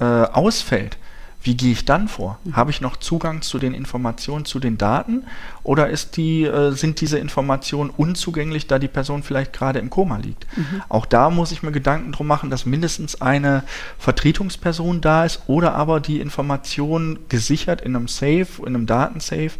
äh, 0.00 0.04
ausfällt, 0.04 0.96
wie 1.42 1.56
gehe 1.56 1.72
ich 1.72 1.84
dann 1.84 2.08
vor? 2.08 2.38
Mhm. 2.44 2.56
Habe 2.56 2.70
ich 2.70 2.80
noch 2.80 2.96
Zugang 2.96 3.42
zu 3.42 3.58
den 3.58 3.74
Informationen, 3.74 4.44
zu 4.44 4.60
den 4.60 4.78
Daten 4.78 5.24
oder 5.62 5.90
ist 5.90 6.16
die, 6.16 6.44
äh, 6.44 6.72
sind 6.72 7.00
diese 7.00 7.18
Informationen 7.18 7.90
unzugänglich, 7.90 8.66
da 8.66 8.78
die 8.78 8.88
Person 8.88 9.22
vielleicht 9.22 9.52
gerade 9.52 9.78
im 9.78 9.90
Koma 9.90 10.18
liegt? 10.18 10.46
Mhm. 10.56 10.82
Auch 10.88 11.06
da 11.06 11.30
muss 11.30 11.52
ich 11.52 11.62
mir 11.62 11.72
Gedanken 11.72 12.12
drum 12.12 12.26
machen, 12.26 12.50
dass 12.50 12.66
mindestens 12.66 13.20
eine 13.20 13.64
Vertretungsperson 13.98 15.00
da 15.00 15.24
ist 15.24 15.42
oder 15.46 15.74
aber 15.74 16.00
die 16.00 16.20
Informationen 16.20 17.18
gesichert 17.28 17.80
in 17.80 17.96
einem 17.96 18.08
Safe, 18.08 18.46
in 18.60 18.68
einem 18.68 18.86
Datensafe, 18.86 19.52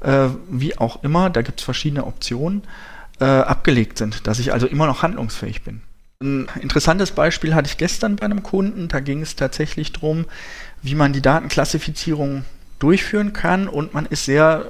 äh, 0.00 0.28
wie 0.50 0.76
auch 0.78 1.02
immer, 1.02 1.30
da 1.30 1.42
gibt 1.42 1.60
es 1.60 1.64
verschiedene 1.64 2.04
Optionen, 2.04 2.62
äh, 3.20 3.24
abgelegt 3.24 3.98
sind, 3.98 4.26
dass 4.26 4.38
ich 4.38 4.52
also 4.52 4.66
immer 4.66 4.86
noch 4.86 5.02
handlungsfähig 5.02 5.62
bin. 5.62 5.80
Ein 6.20 6.48
interessantes 6.60 7.10
Beispiel 7.10 7.54
hatte 7.54 7.68
ich 7.68 7.76
gestern 7.76 8.16
bei 8.16 8.24
einem 8.24 8.42
Kunden. 8.42 8.88
Da 8.88 9.00
ging 9.00 9.20
es 9.20 9.36
tatsächlich 9.36 9.92
darum, 9.92 10.24
wie 10.82 10.94
man 10.94 11.12
die 11.12 11.20
Datenklassifizierung 11.20 12.44
durchführen 12.78 13.32
kann 13.32 13.68
und 13.68 13.94
man 13.94 14.06
ist 14.06 14.24
sehr 14.24 14.66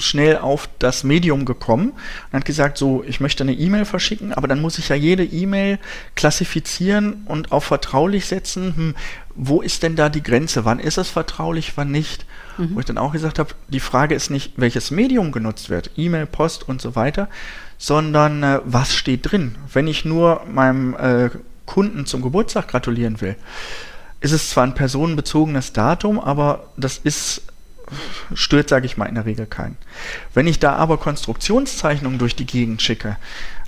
schnell 0.00 0.38
auf 0.38 0.68
das 0.78 1.04
Medium 1.04 1.44
gekommen 1.44 1.90
und 1.90 2.32
hat 2.32 2.44
gesagt, 2.44 2.78
so, 2.78 3.04
ich 3.06 3.20
möchte 3.20 3.42
eine 3.44 3.52
E-Mail 3.52 3.84
verschicken, 3.84 4.32
aber 4.32 4.48
dann 4.48 4.60
muss 4.60 4.78
ich 4.78 4.88
ja 4.88 4.96
jede 4.96 5.24
E-Mail 5.24 5.78
klassifizieren 6.14 7.22
und 7.26 7.52
auf 7.52 7.64
vertraulich 7.64 8.26
setzen. 8.26 8.74
Hm, 8.76 8.94
wo 9.34 9.62
ist 9.62 9.82
denn 9.82 9.96
da 9.96 10.08
die 10.08 10.22
Grenze? 10.22 10.64
Wann 10.64 10.80
ist 10.80 10.98
es 10.98 11.08
vertraulich, 11.08 11.72
wann 11.76 11.90
nicht? 11.90 12.26
Mhm. 12.58 12.74
Wo 12.74 12.80
ich 12.80 12.86
dann 12.86 12.98
auch 12.98 13.12
gesagt 13.12 13.38
habe, 13.38 13.54
die 13.68 13.80
Frage 13.80 14.14
ist 14.14 14.30
nicht, 14.30 14.52
welches 14.56 14.90
Medium 14.90 15.32
genutzt 15.32 15.70
wird, 15.70 15.90
E-Mail, 15.96 16.26
Post 16.26 16.68
und 16.68 16.80
so 16.80 16.96
weiter, 16.96 17.28
sondern 17.78 18.42
äh, 18.42 18.60
was 18.64 18.94
steht 18.94 19.30
drin. 19.30 19.56
Wenn 19.72 19.86
ich 19.86 20.04
nur 20.04 20.42
meinem 20.50 20.94
äh, 20.94 21.30
Kunden 21.66 22.04
zum 22.06 22.22
Geburtstag 22.22 22.68
gratulieren 22.68 23.20
will, 23.20 23.36
ist 24.20 24.32
es 24.32 24.50
zwar 24.50 24.64
ein 24.64 24.74
personenbezogenes 24.74 25.72
Datum, 25.72 26.20
aber 26.20 26.68
das 26.76 26.98
ist 26.98 27.42
stört, 28.34 28.68
sage 28.68 28.86
ich 28.86 28.96
mal, 28.96 29.06
in 29.06 29.14
der 29.14 29.26
Regel 29.26 29.46
keinen. 29.46 29.76
Wenn 30.34 30.46
ich 30.46 30.58
da 30.58 30.76
aber 30.76 30.98
Konstruktionszeichnungen 30.98 32.18
durch 32.18 32.36
die 32.36 32.46
Gegend 32.46 32.82
schicke, 32.82 33.16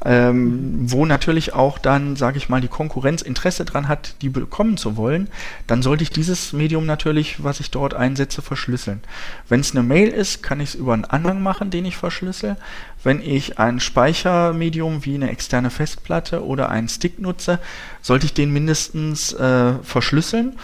ähm, 0.05 0.91
wo 0.91 1.07
natürlich 1.07 1.55
auch 1.55 1.79
dann, 1.79 2.17
sage 2.17 2.37
ich 2.37 2.49
mal, 2.49 2.61
die 2.61 2.69
Konkurrenz 2.69 3.23
Interesse 3.23 3.65
dran 3.65 3.89
hat, 3.89 4.15
die 4.21 4.29
bekommen 4.29 4.77
zu 4.77 4.97
wollen, 4.97 5.29
dann 5.67 5.83
sollte 5.83 6.03
ich 6.03 6.11
dieses 6.11 6.53
Medium 6.53 6.87
natürlich, 6.87 7.45
was 7.45 7.61
ich 7.61 7.71
dort 7.71 7.95
einsetze, 7.95 8.43
verschlüsseln. 8.43 9.01
Wenn 9.49 9.61
es 9.61 9.73
eine 9.73 9.83
Mail 9.83 10.09
ist, 10.09 10.43
kann 10.43 10.61
ich 10.61 10.71
es 10.71 10.75
über 10.75 10.93
einen 10.95 11.05
Anhang 11.05 11.43
machen, 11.43 11.71
den 11.71 11.85
ich 11.85 11.97
verschlüssel. 11.97 12.57
Wenn 13.05 13.21
ich 13.21 13.59
ein 13.59 13.81
Speichermedium 13.81 15.05
wie 15.05 15.15
eine 15.15 15.31
externe 15.31 15.71
Festplatte 15.71 16.45
oder 16.45 16.69
einen 16.69 16.89
Stick 16.89 17.21
nutze, 17.21 17.59
sollte 18.01 18.27
ich 18.27 18.35
den 18.35 18.53
mindestens 18.53 19.33
äh, 19.33 19.75
verschlüsseln, 19.83 20.59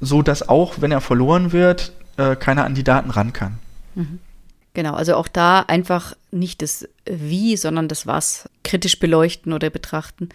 so 0.00 0.22
dass 0.22 0.48
auch, 0.48 0.80
wenn 0.80 0.92
er 0.92 1.00
verloren 1.00 1.52
wird, 1.52 1.92
äh, 2.20 2.36
keiner 2.36 2.64
an 2.64 2.74
die 2.74 2.84
Daten 2.84 3.10
ran 3.10 3.32
kann. 3.32 3.58
Mhm. 3.94 4.18
Genau, 4.74 4.94
also 4.94 5.16
auch 5.16 5.28
da 5.28 5.60
einfach 5.60 6.14
nicht 6.30 6.62
das 6.62 6.88
Wie, 7.04 7.56
sondern 7.56 7.88
das 7.88 8.06
Was 8.06 8.48
kritisch 8.62 9.00
beleuchten 9.00 9.52
oder 9.52 9.70
betrachten. 9.70 10.28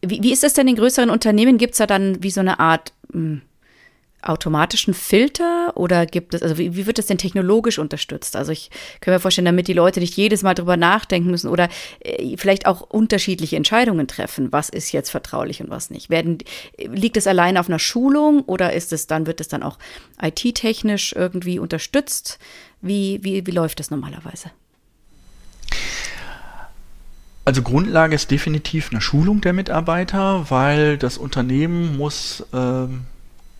Wie, 0.00 0.22
wie 0.22 0.32
ist 0.32 0.42
das 0.42 0.54
denn 0.54 0.68
in 0.68 0.76
größeren 0.76 1.10
Unternehmen? 1.10 1.58
Gibt 1.58 1.72
es 1.72 1.78
da 1.78 1.86
dann 1.86 2.22
wie 2.22 2.30
so 2.30 2.40
eine 2.40 2.60
Art 2.60 2.92
mh, 3.12 3.20
hm, 3.20 3.42
automatischen 4.22 4.94
Filter 4.94 5.72
oder 5.76 6.04
gibt 6.04 6.34
es, 6.34 6.42
also 6.42 6.58
wie, 6.58 6.74
wie, 6.74 6.86
wird 6.86 6.98
das 6.98 7.06
denn 7.06 7.18
technologisch 7.18 7.78
unterstützt? 7.78 8.34
Also 8.34 8.50
ich 8.50 8.70
kann 9.00 9.14
mir 9.14 9.20
vorstellen, 9.20 9.44
damit 9.44 9.68
die 9.68 9.72
Leute 9.72 10.00
nicht 10.00 10.16
jedes 10.16 10.42
Mal 10.42 10.54
drüber 10.54 10.76
nachdenken 10.76 11.30
müssen 11.30 11.48
oder 11.48 11.68
äh, 12.00 12.36
vielleicht 12.36 12.66
auch 12.66 12.80
unterschiedliche 12.80 13.56
Entscheidungen 13.56 14.08
treffen, 14.08 14.50
was 14.50 14.68
ist 14.68 14.92
jetzt 14.92 15.10
vertraulich 15.10 15.60
und 15.62 15.70
was 15.70 15.90
nicht. 15.90 16.10
Werden, 16.10 16.38
liegt 16.78 17.16
es 17.16 17.26
allein 17.26 17.56
auf 17.56 17.68
einer 17.68 17.78
Schulung 17.78 18.42
oder 18.42 18.72
ist 18.72 18.92
es 18.92 19.06
dann, 19.06 19.26
wird 19.26 19.40
es 19.40 19.48
dann 19.48 19.62
auch 19.62 19.78
IT-technisch 20.20 21.14
irgendwie 21.14 21.58
unterstützt? 21.58 22.38
Wie, 22.80 23.20
wie, 23.22 23.46
wie 23.46 23.50
läuft 23.52 23.80
das 23.80 23.90
normalerweise? 23.90 24.50
Also 27.44 27.62
Grundlage 27.62 28.14
ist 28.14 28.30
definitiv 28.30 28.90
eine 28.90 29.00
Schulung 29.00 29.40
der 29.40 29.54
Mitarbeiter, 29.54 30.50
weil 30.50 30.98
das 30.98 31.16
Unternehmen 31.16 31.96
muss 31.96 32.44
ähm, 32.52 33.06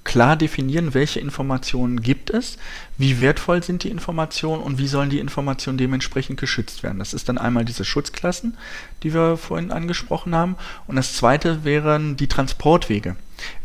klar 0.08 0.36
definieren, 0.36 0.94
welche 0.94 1.20
Informationen 1.20 2.00
gibt 2.00 2.30
es, 2.30 2.56
wie 2.96 3.20
wertvoll 3.20 3.62
sind 3.62 3.84
die 3.84 3.90
Informationen 3.90 4.62
und 4.62 4.78
wie 4.78 4.88
sollen 4.88 5.10
die 5.10 5.18
Informationen 5.18 5.76
dementsprechend 5.76 6.40
geschützt 6.40 6.82
werden. 6.82 6.98
Das 6.98 7.12
ist 7.12 7.28
dann 7.28 7.36
einmal 7.36 7.66
diese 7.66 7.84
Schutzklassen, 7.84 8.56
die 9.02 9.12
wir 9.12 9.36
vorhin 9.36 9.70
angesprochen 9.70 10.34
haben. 10.34 10.56
Und 10.86 10.96
das 10.96 11.12
zweite 11.12 11.62
wären 11.62 12.16
die 12.16 12.26
Transportwege. 12.26 13.16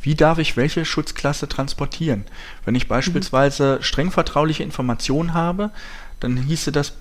Wie 0.01 0.15
darf 0.15 0.37
ich 0.37 0.57
welche 0.57 0.83
Schutzklasse 0.83 1.47
transportieren? 1.47 2.25
Wenn 2.65 2.75
ich 2.75 2.89
beispielsweise 2.89 3.81
streng 3.81 4.11
vertrauliche 4.11 4.63
Informationen 4.63 5.33
habe, 5.33 5.71
dann 6.19 6.35
hieße 6.35 6.73
das 6.73 6.97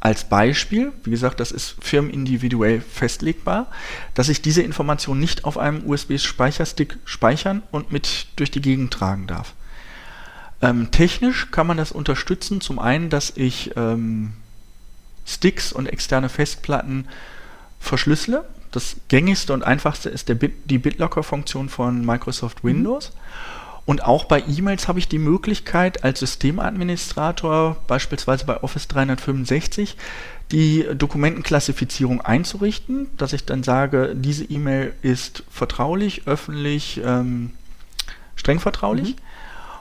als 0.00 0.24
Beispiel, 0.24 0.92
wie 1.04 1.10
gesagt, 1.10 1.40
das 1.40 1.52
ist 1.52 1.76
firmenindividuell 1.80 2.80
festlegbar, 2.80 3.66
dass 4.14 4.30
ich 4.30 4.40
diese 4.40 4.62
Information 4.62 5.20
nicht 5.20 5.44
auf 5.44 5.58
einem 5.58 5.86
USB-Speicherstick 5.86 6.96
speichern 7.04 7.62
und 7.70 7.92
mit 7.92 8.28
durch 8.36 8.50
die 8.50 8.62
Gegend 8.62 8.92
tragen 8.92 9.26
darf. 9.26 9.52
Ähm, 10.62 10.90
technisch 10.90 11.50
kann 11.50 11.66
man 11.66 11.76
das 11.76 11.92
unterstützen, 11.92 12.62
zum 12.62 12.78
einen, 12.78 13.10
dass 13.10 13.34
ich 13.36 13.72
ähm, 13.76 14.32
Sticks 15.26 15.72
und 15.72 15.86
externe 15.86 16.30
Festplatten 16.30 17.06
verschlüssele. 17.78 18.44
Das 18.70 18.96
gängigste 19.08 19.52
und 19.52 19.64
einfachste 19.64 20.08
ist 20.08 20.26
Bit 20.38 20.54
die 20.64 20.78
BitLocker-Funktion 20.78 21.68
von 21.68 22.04
Microsoft 22.04 22.64
mhm. 22.64 22.68
Windows. 22.68 23.10
Mhm. 23.10 23.59
Und 23.86 24.04
auch 24.04 24.24
bei 24.24 24.42
E-Mails 24.46 24.88
habe 24.88 24.98
ich 24.98 25.08
die 25.08 25.18
Möglichkeit, 25.18 26.04
als 26.04 26.20
Systemadministrator, 26.20 27.76
beispielsweise 27.86 28.44
bei 28.44 28.62
Office 28.62 28.88
365, 28.88 29.96
die 30.52 30.86
Dokumentenklassifizierung 30.94 32.20
einzurichten, 32.20 33.08
dass 33.16 33.32
ich 33.32 33.44
dann 33.44 33.62
sage, 33.62 34.14
diese 34.14 34.44
E-Mail 34.44 34.94
ist 35.02 35.44
vertraulich, 35.50 36.26
öffentlich, 36.26 37.00
ähm, 37.04 37.52
streng 38.36 38.58
vertraulich 38.58 39.10
mhm. 39.10 39.20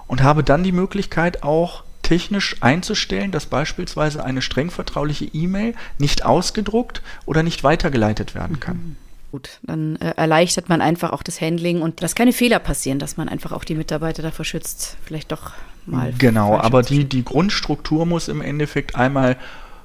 und 0.07 0.23
habe 0.23 0.43
dann 0.43 0.63
die 0.63 0.71
Möglichkeit 0.71 1.43
auch 1.43 1.83
technisch 2.03 2.57
einzustellen, 2.61 3.31
dass 3.31 3.45
beispielsweise 3.45 4.23
eine 4.23 4.41
streng 4.41 4.71
vertrauliche 4.71 5.25
E-Mail 5.25 5.75
nicht 5.97 6.25
ausgedruckt 6.25 7.01
oder 7.25 7.43
nicht 7.43 7.63
weitergeleitet 7.63 8.35
werden 8.35 8.59
kann. 8.59 8.77
Mhm. 8.77 9.08
Gut, 9.31 9.59
dann 9.61 9.95
äh, 9.97 10.13
erleichtert 10.17 10.69
man 10.69 10.81
einfach 10.81 11.11
auch 11.11 11.21
das 11.21 11.39
Handling 11.39 11.81
und 11.81 12.01
dass 12.01 12.15
keine 12.15 12.33
Fehler 12.33 12.57
passieren, 12.57 12.97
dass 12.97 13.15
man 13.15 13.29
einfach 13.29 13.51
auch 13.51 13.63
die 13.63 13.75
Mitarbeiter 13.75 14.23
davor 14.23 14.43
schützt, 14.43 14.97
vielleicht 15.05 15.31
doch 15.31 15.51
mal. 15.85 16.13
Genau, 16.17 16.57
aber 16.57 16.81
die, 16.81 17.05
die 17.05 17.23
Grundstruktur 17.23 18.07
muss 18.07 18.27
im 18.27 18.41
Endeffekt 18.41 18.95
einmal 18.95 19.37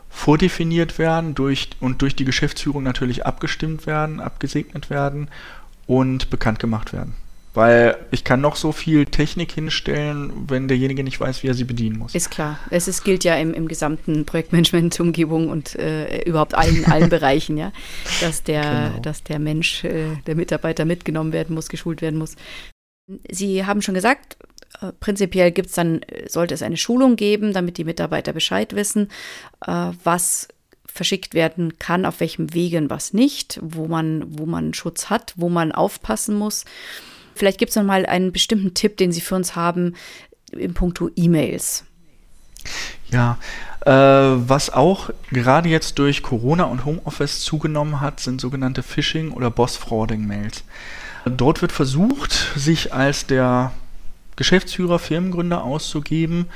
vordefiniert 0.09 0.99
werden 0.99 1.35
durch, 1.35 1.71
und 1.81 2.01
durch 2.01 2.17
die 2.17 2.25
Geschäftsführung 2.25 2.83
natürlich 2.83 3.27
abgestimmt 3.27 3.87
werden, 3.87 4.21
abgesegnet 4.21 4.89
werden 4.89 5.29
und 5.87 6.31
bekannt 6.31 6.59
gemacht 6.59 6.93
werden. 6.93 7.15
Weil 7.55 7.97
ich 8.11 8.25
kann 8.25 8.41
noch 8.41 8.57
so 8.57 8.73
viel 8.73 9.07
Technik 9.07 9.53
hinstellen, 9.53 10.33
wenn 10.49 10.67
derjenige 10.67 11.05
nicht 11.05 11.21
weiß, 11.21 11.45
wie 11.45 11.47
er 11.47 11.55
sie 11.55 11.63
bedienen 11.63 11.99
muss. 11.99 12.15
Ist 12.15 12.33
klar. 12.33 12.59
Es 12.71 12.89
ist, 12.89 13.05
gilt 13.05 13.23
ja 13.23 13.37
im, 13.37 13.55
im 13.55 13.69
gesamten 13.69 14.27
Projektmanagement-Umgebung 14.27 15.49
und 15.49 15.77
äh, 15.77 16.23
überhaupt 16.23 16.55
allen, 16.55 16.85
allen 16.87 17.09
Bereichen, 17.09 17.57
ja, 17.57 17.73
dass 18.21 18.43
der, 18.43 18.91
genau. 18.91 19.01
dass 19.03 19.23
der 19.23 19.39
Mensch, 19.39 19.85
äh, 19.85 20.17
der 20.27 20.35
Mitarbeiter 20.35 20.85
mitgenommen 20.85 21.33
werden 21.33 21.55
muss, 21.55 21.69
geschult 21.69 22.03
werden 22.03 22.19
muss. 22.19 22.35
Sie 23.31 23.65
haben 23.65 23.83
schon 23.83 23.95
gesagt, 23.95 24.37
äh, 24.81 24.93
prinzipiell 24.99 25.53
gibt's 25.53 25.75
dann, 25.75 26.01
sollte 26.27 26.55
es 26.55 26.63
eine 26.63 26.77
Schulung 26.77 27.15
geben, 27.15 27.53
damit 27.53 27.79
die 27.79 27.85
Mitarbeiter 27.85 28.33
Bescheid 28.33 28.75
wissen, 28.75 29.11
äh, 29.65 29.91
was 30.03 30.49
verschickt 30.87 31.35
werden 31.35 31.79
kann, 31.79 32.07
auf 32.07 32.21
welchem 32.21 32.55
Wege 32.55 32.79
und 32.79 32.91
was 32.91 33.13
nicht, 33.13 33.59
wo 33.63 33.87
man, 33.87 34.25
wo 34.39 34.47
man 34.47 34.75
Schutz 34.75 35.11
hat, 35.11 35.35
wo 35.37 35.49
man 35.49 35.73
aufpassen 35.73 36.37
muss. 36.37 36.65
Vielleicht 37.35 37.59
gibt 37.59 37.71
es 37.71 37.77
noch 37.77 37.85
mal 37.85 38.07
einen 38.07 38.33
bestimmten 38.33 38.75
Tipp, 38.75 38.97
den 38.97 39.13
Sie 39.13 39.21
für 39.21 39.35
uns 39.35 39.57
haben 39.57 39.95
im 40.53 40.75
Punkto 40.75 41.11
E-Mails. 41.17 41.85
Ja, 43.11 43.39
äh, 43.85 43.91
was 43.91 44.71
auch 44.71 45.11
gerade 45.31 45.69
jetzt 45.69 45.99
durch 45.99 46.23
Corona 46.23 46.65
und 46.65 46.85
Homeoffice 46.85 47.41
zugenommen 47.41 48.01
hat, 48.01 48.21
sind 48.21 48.41
sogenannte 48.41 48.83
Phishing- 48.83 49.33
oder 49.33 49.51
Boss-Frauding-Mails. 49.51 50.65
Dort 51.27 51.63
wird 51.63 51.73
versucht, 51.73 52.33
sich 52.57 52.93
als 52.93 53.27
der 53.27 53.73
Geschäftsführer, 54.37 54.99
Firmengründer 54.99 55.63
auszugeben 55.63 56.47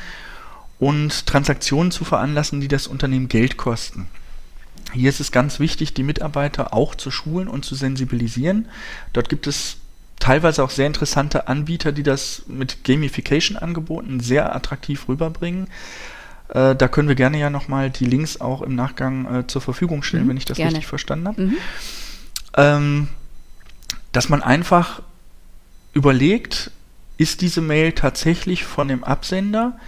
und 0.78 1.26
Transaktionen 1.26 1.90
zu 1.90 2.04
veranlassen, 2.04 2.60
die 2.60 2.68
das 2.68 2.86
Unternehmen 2.86 3.28
Geld 3.28 3.56
kosten. 3.56 4.08
Hier 4.92 5.10
ist 5.10 5.20
es 5.20 5.32
ganz 5.32 5.60
wichtig, 5.60 5.94
die 5.94 6.02
Mitarbeiter 6.02 6.72
auch 6.72 6.94
zu 6.94 7.10
schulen 7.10 7.48
und 7.48 7.64
zu 7.64 7.74
sensibilisieren. 7.74 8.68
Dort 9.12 9.28
gibt 9.28 9.46
es 9.46 9.76
teilweise 10.18 10.62
auch 10.62 10.70
sehr 10.70 10.86
interessante 10.86 11.48
Anbieter, 11.48 11.92
die 11.92 12.02
das 12.02 12.42
mit 12.46 12.84
Gamification-Angeboten 12.84 14.20
sehr 14.20 14.54
attraktiv 14.54 15.08
rüberbringen. 15.08 15.68
Äh, 16.48 16.74
da 16.74 16.88
können 16.88 17.08
wir 17.08 17.14
gerne 17.14 17.38
ja 17.38 17.50
nochmal 17.50 17.90
die 17.90 18.06
Links 18.06 18.40
auch 18.40 18.62
im 18.62 18.74
Nachgang 18.74 19.40
äh, 19.40 19.46
zur 19.46 19.60
Verfügung 19.60 20.02
stellen, 20.02 20.24
mhm, 20.24 20.30
wenn 20.30 20.36
ich 20.36 20.44
das 20.44 20.56
gerne. 20.56 20.72
richtig 20.72 20.86
verstanden 20.86 21.28
habe. 21.28 21.42
Mhm. 21.42 21.56
Ähm, 22.56 23.08
dass 24.12 24.28
man 24.28 24.42
einfach 24.42 25.02
überlegt, 25.92 26.70
ist 27.18 27.40
diese 27.40 27.60
Mail 27.60 27.92
tatsächlich 27.92 28.64
von 28.64 28.88
dem 28.88 29.04
Absender? 29.04 29.78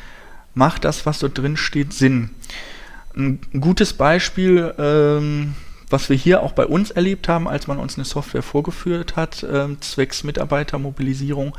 Macht 0.54 0.84
das, 0.84 1.06
was 1.06 1.20
dort 1.20 1.38
drin 1.38 1.56
steht, 1.56 1.92
Sinn? 1.92 2.30
Ein 3.16 3.40
gutes 3.58 3.92
Beispiel, 3.92 4.74
ähm, 4.78 5.54
was 5.90 6.08
wir 6.08 6.16
hier 6.16 6.42
auch 6.42 6.52
bei 6.52 6.66
uns 6.66 6.90
erlebt 6.90 7.28
haben, 7.28 7.48
als 7.48 7.66
man 7.66 7.78
uns 7.78 7.96
eine 7.96 8.04
Software 8.04 8.42
vorgeführt 8.42 9.16
hat, 9.16 9.42
äh, 9.42 9.68
zwecks 9.80 10.24
Mitarbeitermobilisierung. 10.24 11.56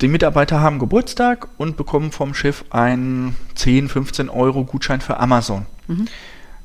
Die 0.00 0.08
Mitarbeiter 0.08 0.60
haben 0.60 0.78
Geburtstag 0.78 1.48
und 1.56 1.76
bekommen 1.76 2.12
vom 2.12 2.34
Chef 2.34 2.64
einen 2.70 3.36
10, 3.54 3.88
15 3.88 4.28
Euro 4.28 4.64
Gutschein 4.64 5.00
für 5.00 5.18
Amazon. 5.18 5.66
Mhm. 5.86 6.06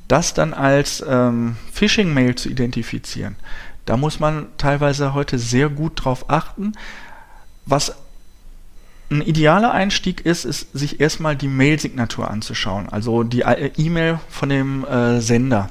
Das 0.06 0.34
dann 0.34 0.52
als 0.52 1.02
ähm, 1.08 1.56
Phishing-Mail 1.72 2.34
zu 2.34 2.50
identifizieren, 2.50 3.36
da 3.86 3.96
muss 3.96 4.20
man 4.20 4.46
teilweise 4.58 5.14
heute 5.14 5.38
sehr 5.38 5.68
gut 5.68 6.04
drauf 6.04 6.26
achten. 6.28 6.72
Was 7.66 7.94
ein 9.10 9.22
idealer 9.22 9.72
Einstieg 9.72 10.24
ist, 10.24 10.44
ist, 10.44 10.72
sich 10.72 11.00
erstmal 11.00 11.36
die 11.36 11.48
Mail-Signatur 11.48 12.30
anzuschauen, 12.30 12.88
also 12.88 13.22
die 13.22 13.42
äh, 13.42 13.70
E-Mail 13.76 14.20
von 14.28 14.48
dem 14.48 14.84
äh, 14.84 15.20
Sender 15.20 15.70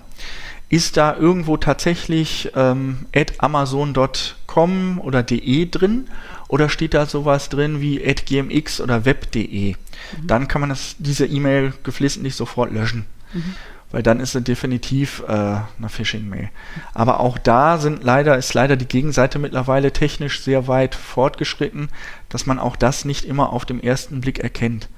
ist 0.74 0.98
da 0.98 1.16
irgendwo 1.16 1.58
tatsächlich 1.58 2.52
ähm, 2.56 3.06
amazon.com 3.38 5.00
oder 5.00 5.22
de 5.22 5.70
drin 5.70 6.08
oder 6.48 6.68
steht 6.68 6.96
da 6.96 7.06
sowas 7.06 7.50
drin 7.50 7.80
wie 7.80 8.00
gmx 8.00 8.82
oder 8.82 9.06
web.de? 9.06 9.74
Mhm. 9.74 9.78
Dann 10.26 10.48
kann 10.48 10.62
man 10.62 10.72
das, 10.72 10.96
diese 10.98 11.28
E-Mail 11.28 11.74
geflissentlich 11.84 12.36
sofort 12.36 12.72
löschen. 12.72 13.06
Mhm. 13.34 13.54
Weil 13.92 14.02
dann 14.02 14.20
ist 14.20 14.34
es 14.34 14.44
definitiv 14.44 15.22
äh, 15.28 15.32
eine 15.32 15.90
Phishing-Mail. 15.90 16.50
Aber 16.96 17.20
auch 17.20 17.38
da 17.38 17.78
sind 17.78 18.04
leider, 18.04 18.36
ist 18.36 18.56
leider 18.56 18.76
die 18.76 18.88
Gegenseite 18.88 19.38
mittlerweile 19.38 19.94
technisch 19.94 20.42
sehr 20.42 20.68
weit 20.68 20.96
fortgeschritten, 20.96 21.90
dass 22.30 22.48
man 22.48 22.58
auch 22.58 22.76
das 22.76 23.06
nicht 23.06 23.26
immer 23.26 23.54
auf 23.54 23.66
dem 23.66 23.80
ersten 23.80 24.22
Blick 24.22 24.40
erkennt. 24.40 24.90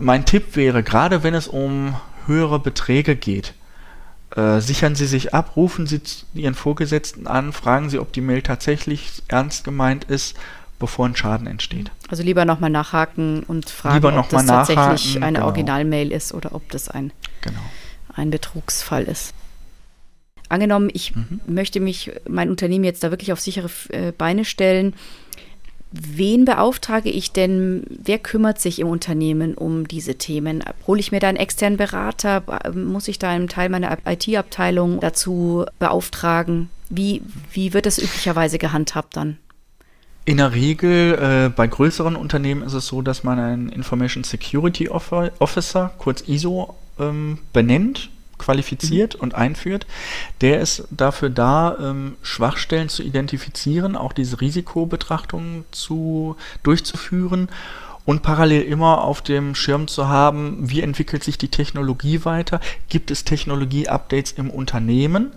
Mein 0.00 0.24
Tipp 0.24 0.56
wäre, 0.56 0.82
gerade 0.82 1.22
wenn 1.22 1.34
es 1.34 1.46
um 1.46 1.94
höhere 2.26 2.58
Beträge 2.58 3.14
geht, 3.14 3.54
äh, 4.36 4.60
sichern 4.60 4.94
Sie 4.94 5.06
sich 5.06 5.34
ab, 5.34 5.56
rufen 5.56 5.86
Sie 5.86 6.00
Ihren 6.34 6.54
Vorgesetzten 6.54 7.26
an, 7.26 7.52
fragen 7.52 7.90
Sie, 7.90 7.98
ob 7.98 8.12
die 8.12 8.20
Mail 8.20 8.42
tatsächlich 8.42 9.22
ernst 9.28 9.64
gemeint 9.64 10.04
ist, 10.04 10.36
bevor 10.78 11.06
ein 11.06 11.14
Schaden 11.16 11.46
entsteht. 11.46 11.90
Also 12.08 12.22
lieber 12.22 12.44
nochmal 12.44 12.70
nachhaken 12.70 13.42
und 13.44 13.70
fragen, 13.70 13.96
lieber 13.96 14.18
ob 14.18 14.28
das 14.28 14.46
tatsächlich 14.46 15.22
eine 15.22 15.38
genau. 15.38 15.46
Originalmail 15.46 16.10
ist 16.10 16.34
oder 16.34 16.54
ob 16.54 16.68
das 16.70 16.88
ein, 16.88 17.12
genau. 17.40 17.60
ein 18.14 18.30
Betrugsfall 18.30 19.04
ist. 19.04 19.34
Angenommen, 20.48 20.90
ich 20.92 21.14
mhm. 21.14 21.40
möchte 21.46 21.80
mich, 21.80 22.10
mein 22.28 22.50
Unternehmen 22.50 22.84
jetzt 22.84 23.02
da 23.04 23.10
wirklich 23.10 23.32
auf 23.32 23.40
sichere 23.40 23.70
äh, 23.88 24.12
Beine 24.12 24.44
stellen, 24.44 24.94
Wen 25.92 26.46
beauftrage 26.46 27.10
ich 27.10 27.32
denn? 27.32 27.84
Wer 27.88 28.18
kümmert 28.18 28.60
sich 28.60 28.78
im 28.78 28.88
Unternehmen 28.88 29.54
um 29.54 29.86
diese 29.86 30.16
Themen? 30.16 30.64
Hole 30.86 31.00
ich 31.00 31.12
mir 31.12 31.20
da 31.20 31.28
einen 31.28 31.36
externen 31.36 31.76
Berater? 31.76 32.42
Muss 32.74 33.08
ich 33.08 33.18
da 33.18 33.28
einen 33.28 33.48
Teil 33.48 33.68
meiner 33.68 33.98
IT-Abteilung 34.06 35.00
dazu 35.00 35.66
beauftragen? 35.78 36.70
Wie, 36.88 37.22
wie 37.52 37.74
wird 37.74 37.84
das 37.84 37.98
üblicherweise 37.98 38.58
gehandhabt 38.58 39.16
dann? 39.16 39.36
In 40.24 40.38
der 40.38 40.54
Regel 40.54 41.14
äh, 41.14 41.48
bei 41.50 41.66
größeren 41.66 42.16
Unternehmen 42.16 42.62
ist 42.62 42.74
es 42.74 42.86
so, 42.86 43.02
dass 43.02 43.24
man 43.24 43.38
einen 43.38 43.68
Information 43.68 44.24
Security 44.24 44.88
Officer, 44.88 45.92
kurz 45.98 46.22
ISO, 46.26 46.74
ähm, 46.98 47.38
benennt, 47.52 48.08
qualifiziert 48.42 49.14
mhm. 49.14 49.20
und 49.20 49.34
einführt. 49.34 49.86
Der 50.40 50.60
ist 50.60 50.84
dafür 50.90 51.30
da, 51.30 51.76
ähm, 51.80 52.16
Schwachstellen 52.22 52.88
zu 52.88 53.02
identifizieren, 53.02 53.96
auch 53.96 54.12
diese 54.12 54.40
Risikobetrachtungen 54.40 55.64
zu, 55.70 56.36
durchzuführen 56.62 57.48
und 58.04 58.22
parallel 58.22 58.62
immer 58.62 59.02
auf 59.02 59.22
dem 59.22 59.54
Schirm 59.54 59.86
zu 59.86 60.08
haben, 60.08 60.58
wie 60.60 60.80
entwickelt 60.80 61.22
sich 61.22 61.38
die 61.38 61.48
Technologie 61.48 62.24
weiter, 62.24 62.60
gibt 62.88 63.10
es 63.10 63.24
Technologie-Updates 63.24 64.32
im 64.32 64.50
Unternehmen? 64.50 65.32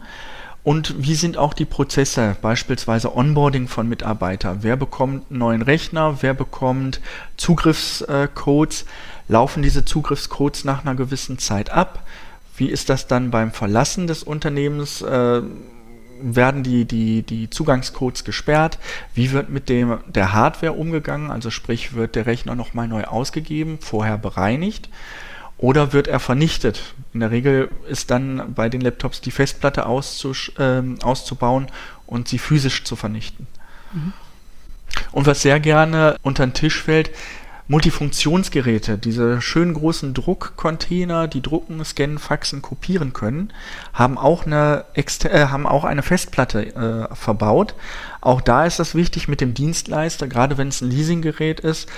Und 0.64 0.96
wie 0.98 1.14
sind 1.14 1.38
auch 1.38 1.54
die 1.54 1.66
Prozesse, 1.66 2.36
beispielsweise 2.42 3.16
Onboarding 3.16 3.68
von 3.68 3.88
Mitarbeitern, 3.88 4.60
wer 4.62 4.76
bekommt 4.76 5.30
einen 5.30 5.38
neuen 5.38 5.62
Rechner, 5.62 6.24
wer 6.24 6.34
bekommt 6.34 7.02
Zugriffscodes, 7.38 8.86
laufen 9.28 9.62
diese 9.62 9.86
Zugriffscodes 9.86 10.64
nach 10.64 10.82
einer 10.84 10.96
gewissen 10.96 11.38
Zeit 11.38 11.70
ab, 11.70 12.04
wie 12.58 12.68
ist 12.68 12.90
das 12.90 13.08
dann 13.08 13.32
beim 13.32 13.52
Verlassen 13.52 14.08
des 14.08 14.24
Unternehmens? 14.24 15.02
Äh, 15.02 15.42
werden 16.22 16.64
die, 16.64 16.86
die, 16.86 17.24
die 17.24 17.50
Zugangscodes 17.50 18.24
gesperrt? 18.24 18.80
Wie 19.14 19.32
wird 19.32 19.50
mit 19.50 19.70
dem, 19.70 20.00
der 20.08 20.34
Hardware 20.34 20.74
umgegangen? 20.74 21.30
Also 21.30 21.50
sprich, 21.50 21.94
wird 21.94 22.16
der 22.16 22.26
Rechner 22.26 22.56
nochmal 22.56 22.88
neu 22.88 23.04
ausgegeben, 23.04 23.80
vorher 23.82 24.18
bereinigt? 24.18 24.90
Oder 25.58 25.94
wird 25.94 26.08
er 26.08 26.20
vernichtet? 26.20 26.94
In 27.14 27.22
der 27.22 27.32
Regel 27.32 27.70
ist 27.90 28.12
dann 28.12 28.54
bei 28.54 28.70
den 28.70 28.82
Laptops 28.82 29.22
die 29.22 29.32
Festplatte 29.32 29.82
äh, 29.82 31.04
auszubauen 31.04 31.68
und 32.08 32.28
sie 32.28 32.40
physisch 32.40 32.84
zu 32.84 32.96
vernichten. 32.96 33.48
Mhm. 33.94 34.14
Und 35.12 35.28
was 35.28 35.42
sehr 35.42 35.60
gerne 35.60 36.18
unter 36.22 36.46
den 36.46 36.54
Tisch 36.54 36.82
fällt, 36.82 37.12
Multifunktionsgeräte, 37.68 38.98
diese 38.98 39.42
schönen 39.42 39.74
großen 39.74 40.14
Druckcontainer, 40.14 41.28
die 41.28 41.42
drucken, 41.42 41.84
scannen, 41.84 42.20
faxen, 42.20 42.62
kopieren 42.62 43.12
können, 43.14 43.52
haben 43.92 44.20
auch 44.20 44.46
eine, 44.46 44.86
äh, 44.96 45.48
haben 45.48 45.66
auch 45.66 45.84
eine 45.84 46.04
Festplatte 46.04 46.76
äh, 46.76 47.16
verbaut. 47.16 47.74
Auch 48.22 48.42
da 48.42 48.66
ist 48.66 48.78
das 48.78 48.94
wichtig 48.94 49.28
mit 49.28 49.42
dem 49.42 49.56
Dienstleister, 49.56 50.28
gerade 50.28 50.60
wenn 50.60 50.68
es 50.68 50.82
ein 50.82 50.92
Leasinggerät 50.92 51.60
ist, 51.60 51.90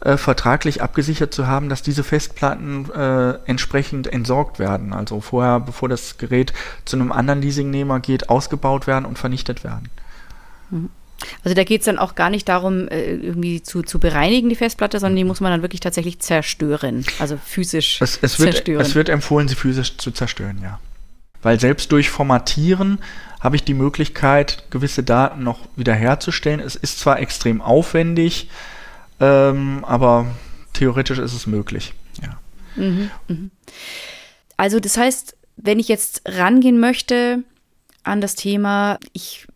äh, 0.00 0.18
vertraglich 0.18 0.82
abgesichert 0.82 1.32
zu 1.32 1.46
haben, 1.46 1.70
dass 1.70 1.80
diese 1.80 2.04
Festplatten 2.04 2.90
äh, 2.90 3.38
entsprechend 3.46 4.06
entsorgt 4.06 4.58
werden. 4.58 4.92
Also 4.92 5.22
vorher, 5.22 5.58
bevor 5.58 5.88
das 5.88 6.18
Gerät 6.18 6.52
zu 6.84 6.96
einem 6.96 7.12
anderen 7.12 7.40
Leasingnehmer 7.40 8.00
geht, 8.00 8.28
ausgebaut 8.28 8.86
werden 8.86 9.06
und 9.06 9.18
vernichtet 9.18 9.64
werden. 9.64 9.88
Mhm. 10.70 10.90
Also 11.42 11.54
da 11.54 11.64
geht 11.64 11.80
es 11.80 11.84
dann 11.86 11.98
auch 11.98 12.14
gar 12.14 12.30
nicht 12.30 12.48
darum, 12.48 12.88
äh, 12.88 13.14
irgendwie 13.14 13.62
zu, 13.62 13.82
zu 13.82 13.98
bereinigen, 13.98 14.48
die 14.48 14.56
Festplatte, 14.56 14.98
sondern 15.00 15.16
die 15.16 15.24
muss 15.24 15.40
man 15.40 15.50
dann 15.50 15.62
wirklich 15.62 15.80
tatsächlich 15.80 16.18
zerstören, 16.20 17.04
also 17.18 17.36
physisch 17.36 18.00
es, 18.00 18.18
es 18.22 18.38
wird, 18.38 18.52
zerstören. 18.52 18.80
Es 18.80 18.94
wird 18.94 19.08
empfohlen, 19.08 19.48
sie 19.48 19.54
physisch 19.54 19.96
zu 19.96 20.10
zerstören, 20.10 20.60
ja. 20.62 20.78
Weil 21.42 21.60
selbst 21.60 21.92
durch 21.92 22.08
Formatieren 22.08 22.98
habe 23.40 23.56
ich 23.56 23.64
die 23.64 23.74
Möglichkeit, 23.74 24.64
gewisse 24.70 25.02
Daten 25.02 25.42
noch 25.42 25.60
wiederherzustellen. 25.76 26.60
Es 26.60 26.76
ist 26.76 26.98
zwar 26.98 27.20
extrem 27.20 27.60
aufwendig, 27.60 28.48
ähm, 29.20 29.84
aber 29.84 30.26
theoretisch 30.72 31.18
ist 31.18 31.34
es 31.34 31.46
möglich, 31.46 31.92
ja. 32.22 32.38
Mhm, 32.82 33.10
mh. 33.28 33.50
Also 34.56 34.80
das 34.80 34.96
heißt, 34.96 35.36
wenn 35.56 35.78
ich 35.78 35.88
jetzt 35.88 36.22
rangehen 36.26 36.78
möchte 36.78 37.42
an 38.02 38.20
das 38.20 38.34
Thema, 38.34 38.98
ich 39.12 39.46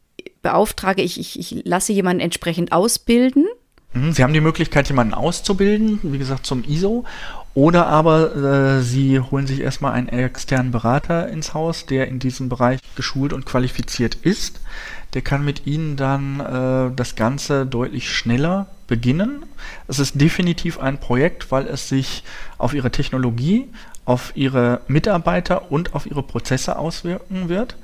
beauftrage, 0.43 1.03
ich, 1.03 1.19
ich, 1.19 1.39
ich 1.39 1.63
lasse 1.65 1.93
jemanden 1.93 2.21
entsprechend 2.21 2.73
ausbilden. 2.73 3.47
Mhm, 3.93 4.13
Sie 4.13 4.23
haben 4.23 4.33
die 4.33 4.41
Möglichkeit, 4.41 4.89
jemanden 4.89 5.15
auszubilden, 5.15 6.01
wie 6.03 6.19
gesagt, 6.19 6.47
zum 6.47 6.65
ISO. 6.65 7.05
Oder 7.55 7.87
aber 7.87 8.37
äh, 8.37 8.83
Sie 8.83 9.19
holen 9.19 9.47
sich 9.47 9.61
erstmal 9.61 9.93
einen 9.93 10.09
externen 10.09 10.71
Berater 10.71 11.29
ins 11.29 11.55
Haus, 11.55 11.87
der 11.87 12.07
in 12.09 12.19
diesem 12.19 12.49
Bereich 12.49 12.81
geschult 12.95 13.33
und 13.33 13.47
qualifiziert 13.47 14.15
ist. 14.15 14.61
Der 15.15 15.23
kann 15.23 15.45
mit 15.45 15.67
Ihnen 15.67 15.97
dann 15.97 16.41
äh, 16.41 16.95
das 16.95 17.17
Ganze 17.17 17.67
deutlich 17.67 18.13
schneller 18.13 18.67
beginnen. 18.87 19.45
Es 19.89 19.99
ist 19.99 20.21
definitiv 20.21 20.79
ein 20.79 21.01
Projekt, 21.01 21.51
weil 21.51 21.67
es 21.67 21.89
sich 21.89 22.23
auf 22.59 22.75
Ihre 22.75 22.91
Technologie, 22.91 23.69
auf 24.05 24.33
Ihre 24.35 24.83
Mitarbeiter 24.87 25.73
und 25.73 25.95
auf 25.95 26.07
Ihre 26.07 26.23
Prozesse 26.23 26.79
auswirken 26.79 27.49
wird. 27.49 27.77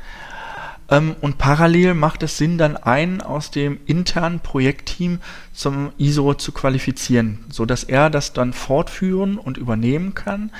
Ähm, 0.91 1.17
und 1.21 1.39
parallel 1.39 1.95
macht 1.95 2.23
es 2.23 2.37
Sinn, 2.37 2.59
dann 2.59 2.77
einen 2.77 3.21
aus 3.21 3.51
dem 3.51 3.79
internen 3.87 4.41
Projektteam 4.41 5.21
zum 5.53 5.93
ISO 5.99 6.35
zu 6.35 6.53
qualifizieren, 6.53 7.45
sodass 7.49 7.85
er 7.85 8.11
das 8.11 8.33
dann 8.33 8.53
fortführen 8.53 9.39
und 9.39 9.57
übernehmen 9.57 10.15
kann. 10.15 10.51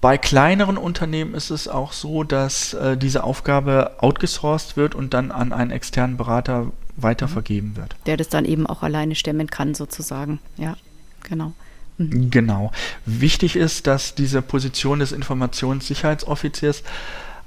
Bei 0.00 0.18
kleineren 0.18 0.76
Unternehmen 0.76 1.34
ist 1.34 1.50
es 1.50 1.68
auch 1.68 1.92
so, 1.92 2.22
dass 2.22 2.74
äh, 2.74 2.96
diese 2.96 3.24
Aufgabe 3.24 3.96
outgesourced 3.98 4.76
wird 4.76 4.94
und 4.94 5.14
dann 5.14 5.32
an 5.32 5.52
einen 5.52 5.70
externen 5.70 6.16
Berater 6.16 6.70
weitervergeben 6.96 7.76
wird. 7.76 7.96
Der 8.06 8.16
das 8.16 8.28
dann 8.28 8.44
eben 8.44 8.66
auch 8.66 8.82
alleine 8.82 9.14
stemmen 9.14 9.48
kann, 9.48 9.74
sozusagen. 9.74 10.38
Ja, 10.56 10.76
genau. 11.28 11.52
Mhm. 11.98 12.30
Genau. 12.30 12.72
Wichtig 13.04 13.56
ist, 13.56 13.86
dass 13.86 14.14
diese 14.14 14.42
Position 14.42 14.98
des 14.98 15.12
Informationssicherheitsoffiziers 15.12 16.82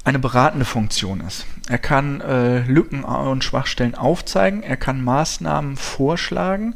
eine 0.04 0.20
beratende 0.20 0.66
Funktion 0.66 1.22
ist. 1.22 1.46
Er 1.68 1.78
kann 1.78 2.22
äh, 2.22 2.62
Lücken 2.62 3.04
und 3.04 3.44
Schwachstellen 3.44 3.96
aufzeigen, 3.96 4.64
er 4.64 4.78
kann 4.78 5.04
Maßnahmen 5.04 5.76
vorschlagen, 5.78 6.76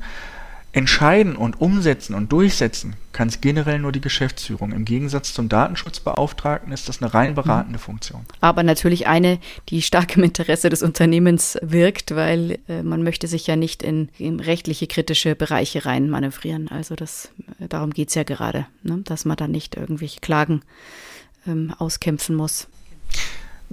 entscheiden 0.74 1.36
und 1.36 1.62
umsetzen 1.62 2.16
und 2.16 2.32
durchsetzen 2.32 2.96
kann 3.14 3.28
es 3.28 3.42
generell 3.42 3.78
nur 3.78 3.92
die 3.92 4.02
Geschäftsführung. 4.02 4.72
Im 4.72 4.86
Gegensatz 4.86 5.34
zum 5.34 5.48
Datenschutzbeauftragten 5.48 6.74
ist 6.74 6.90
das 6.90 7.02
eine 7.02 7.14
rein 7.14 7.32
mhm. 7.32 7.36
beratende 7.36 7.80
Funktion. 7.80 8.26
Aber 8.42 8.64
natürlich 8.64 9.06
eine, 9.08 9.40
die 9.70 9.84
stark 9.84 10.18
im 10.18 10.24
Interesse 10.24 10.70
des 10.70 10.82
Unternehmens 10.82 11.58
wirkt, 11.62 12.16
weil 12.16 12.58
äh, 12.68 12.82
man 12.82 13.04
möchte 13.04 13.28
sich 13.28 13.46
ja 13.46 13.56
nicht 13.56 13.84
in, 13.84 14.10
in 14.18 14.40
rechtliche 14.40 14.88
kritische 14.88 15.36
Bereiche 15.36 15.86
rein 15.86 16.10
manövrieren. 16.10 16.68
Also 16.70 16.96
das, 16.96 17.30
äh, 17.60 17.68
darum 17.68 17.92
geht 17.92 18.10
es 18.10 18.16
ja 18.16 18.24
gerade, 18.24 18.66
ne? 18.82 19.02
dass 19.04 19.26
man 19.26 19.38
da 19.38 19.48
nicht 19.48 19.76
irgendwelche 19.76 20.20
Klagen 20.20 20.64
ähm, 21.48 21.74
auskämpfen 21.78 22.36
muss. 22.36 22.68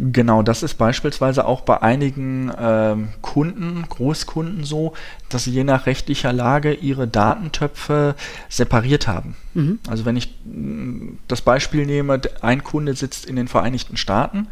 Genau, 0.02 0.42
das 0.42 0.62
ist 0.62 0.74
beispielsweise 0.74 1.44
auch 1.44 1.60
bei 1.60 1.82
einigen 1.82 2.50
ähm, 2.58 3.08
Kunden, 3.20 3.84
Großkunden 3.86 4.64
so, 4.64 4.94
dass 5.28 5.44
sie 5.44 5.50
je 5.50 5.64
nach 5.64 5.84
rechtlicher 5.84 6.32
Lage 6.32 6.72
ihre 6.72 7.06
Datentöpfe 7.06 8.14
separiert 8.48 9.08
haben. 9.08 9.36
Mhm. 9.52 9.78
Also 9.88 10.06
wenn 10.06 10.16
ich 10.16 10.38
mm, 10.46 11.18
das 11.28 11.42
Beispiel 11.42 11.84
nehme, 11.84 12.18
ein 12.40 12.64
Kunde 12.64 12.94
sitzt 12.94 13.26
in 13.26 13.36
den 13.36 13.46
Vereinigten 13.46 13.98
Staaten. 13.98 14.46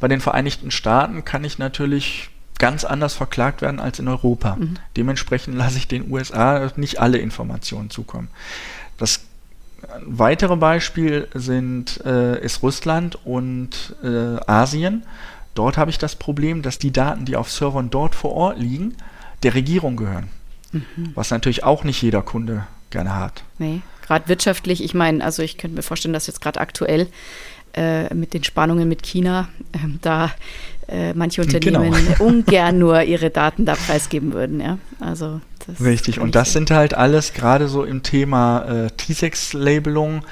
Bei 0.00 0.08
den 0.08 0.20
Vereinigten 0.20 0.70
Staaten 0.70 1.26
kann 1.26 1.44
ich 1.44 1.58
natürlich 1.58 2.30
ganz 2.58 2.84
anders 2.84 3.12
verklagt 3.12 3.60
werden 3.60 3.80
als 3.80 3.98
in 3.98 4.08
Europa. 4.08 4.56
Mhm. 4.56 4.76
Dementsprechend 4.96 5.56
lasse 5.56 5.76
ich 5.76 5.88
den 5.88 6.10
USA 6.10 6.70
nicht 6.76 7.00
alle 7.00 7.18
Informationen 7.18 7.90
zukommen. 7.90 8.28
Das 8.96 9.25
weitere 10.04 10.56
Beispiel 10.56 11.28
sind, 11.34 12.04
äh, 12.04 12.40
ist 12.42 12.62
Russland 12.62 13.18
und 13.24 13.96
äh, 14.02 14.36
Asien. 14.46 15.04
Dort 15.54 15.78
habe 15.78 15.90
ich 15.90 15.98
das 15.98 16.16
Problem, 16.16 16.62
dass 16.62 16.78
die 16.78 16.92
Daten, 16.92 17.24
die 17.24 17.36
auf 17.36 17.50
Servern 17.50 17.90
dort 17.90 18.14
vor 18.14 18.32
Ort 18.32 18.58
liegen, 18.58 18.96
der 19.42 19.54
Regierung 19.54 19.96
gehören. 19.96 20.28
Mhm. 20.72 21.12
Was 21.14 21.30
natürlich 21.30 21.64
auch 21.64 21.84
nicht 21.84 22.02
jeder 22.02 22.22
Kunde 22.22 22.66
gerne 22.90 23.14
hat. 23.14 23.42
Nee, 23.58 23.80
gerade 24.02 24.28
wirtschaftlich, 24.28 24.82
ich 24.82 24.94
meine, 24.94 25.24
also 25.24 25.42
ich 25.42 25.58
könnte 25.58 25.76
mir 25.76 25.82
vorstellen, 25.82 26.12
dass 26.12 26.26
jetzt 26.26 26.40
gerade 26.40 26.60
aktuell 26.60 27.08
äh, 27.74 28.12
mit 28.14 28.34
den 28.34 28.44
Spannungen 28.44 28.88
mit 28.88 29.02
China, 29.02 29.48
äh, 29.72 29.78
da 30.02 30.30
äh, 30.88 31.12
manche 31.14 31.42
Unternehmen 31.42 31.92
genau. 31.92 32.14
ungern 32.24 32.78
nur 32.78 33.02
ihre 33.02 33.30
Daten 33.30 33.64
da 33.64 33.74
preisgeben 33.74 34.32
würden. 34.32 34.60
Ja? 34.60 34.78
Also 35.00 35.40
Richtig, 35.80 36.20
und 36.20 36.36
das 36.36 36.52
sind 36.52 36.70
halt 36.70 36.94
alles 36.94 37.32
gerade 37.32 37.66
so 37.66 37.84
im 37.84 38.04
Thema 38.04 38.64
äh, 38.68 38.86
T6-Labelung 38.86 40.22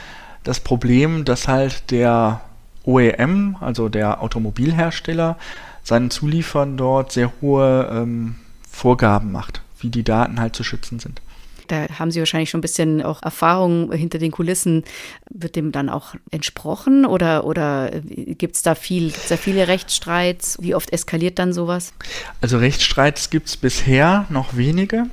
das 0.45 0.61
Problem, 0.61 1.25
dass 1.25 1.49
halt 1.49 1.91
der 1.91 2.43
OEM, 2.85 3.57
also 3.61 3.89
der 3.89 4.23
Automobilhersteller, 4.23 5.37
seinen 5.83 6.11
Zuliefern 6.11 6.77
dort 6.77 7.13
sehr 7.13 7.33
hohe 7.41 7.89
ähm, 7.91 8.37
Vorgaben 8.71 9.33
macht, 9.33 9.63
wie 9.81 9.89
die 9.89 10.05
Daten 10.05 10.41
halt 10.41 10.55
zu 10.55 10.63
schützen 10.63 10.99
sind. 10.99 11.21
Da 11.69 11.87
haben 11.99 12.11
Sie 12.11 12.19
wahrscheinlich 12.19 12.51
schon 12.51 12.59
ein 12.59 12.63
bisschen 12.63 13.03
auch 13.03 13.23
Erfahrung 13.23 13.93
hinter 13.93 14.19
den 14.19 14.31
Kulissen. 14.31 14.85
Wird 15.31 15.57
dem 15.57 15.73
dann 15.73 15.89
auch 15.89 16.15
entsprochen 16.31 17.07
oder, 17.07 17.45
oder 17.45 17.91
gibt 18.03 18.57
es 18.57 18.63
da 18.63 18.75
viel, 18.75 19.13
da 19.29 19.37
viele 19.37 19.69
Rechtsstreits? 19.69 20.59
Wie 20.61 20.75
oft 20.75 20.93
eskaliert 20.93 21.39
dann 21.39 21.53
sowas? 21.53 21.93
Also 22.41 22.59
Rechtsstreits 22.59 23.31
gibt 23.31 23.49
es 23.49 23.57
bisher 23.57 24.27
noch 24.29 24.57
wenige. 24.57 25.07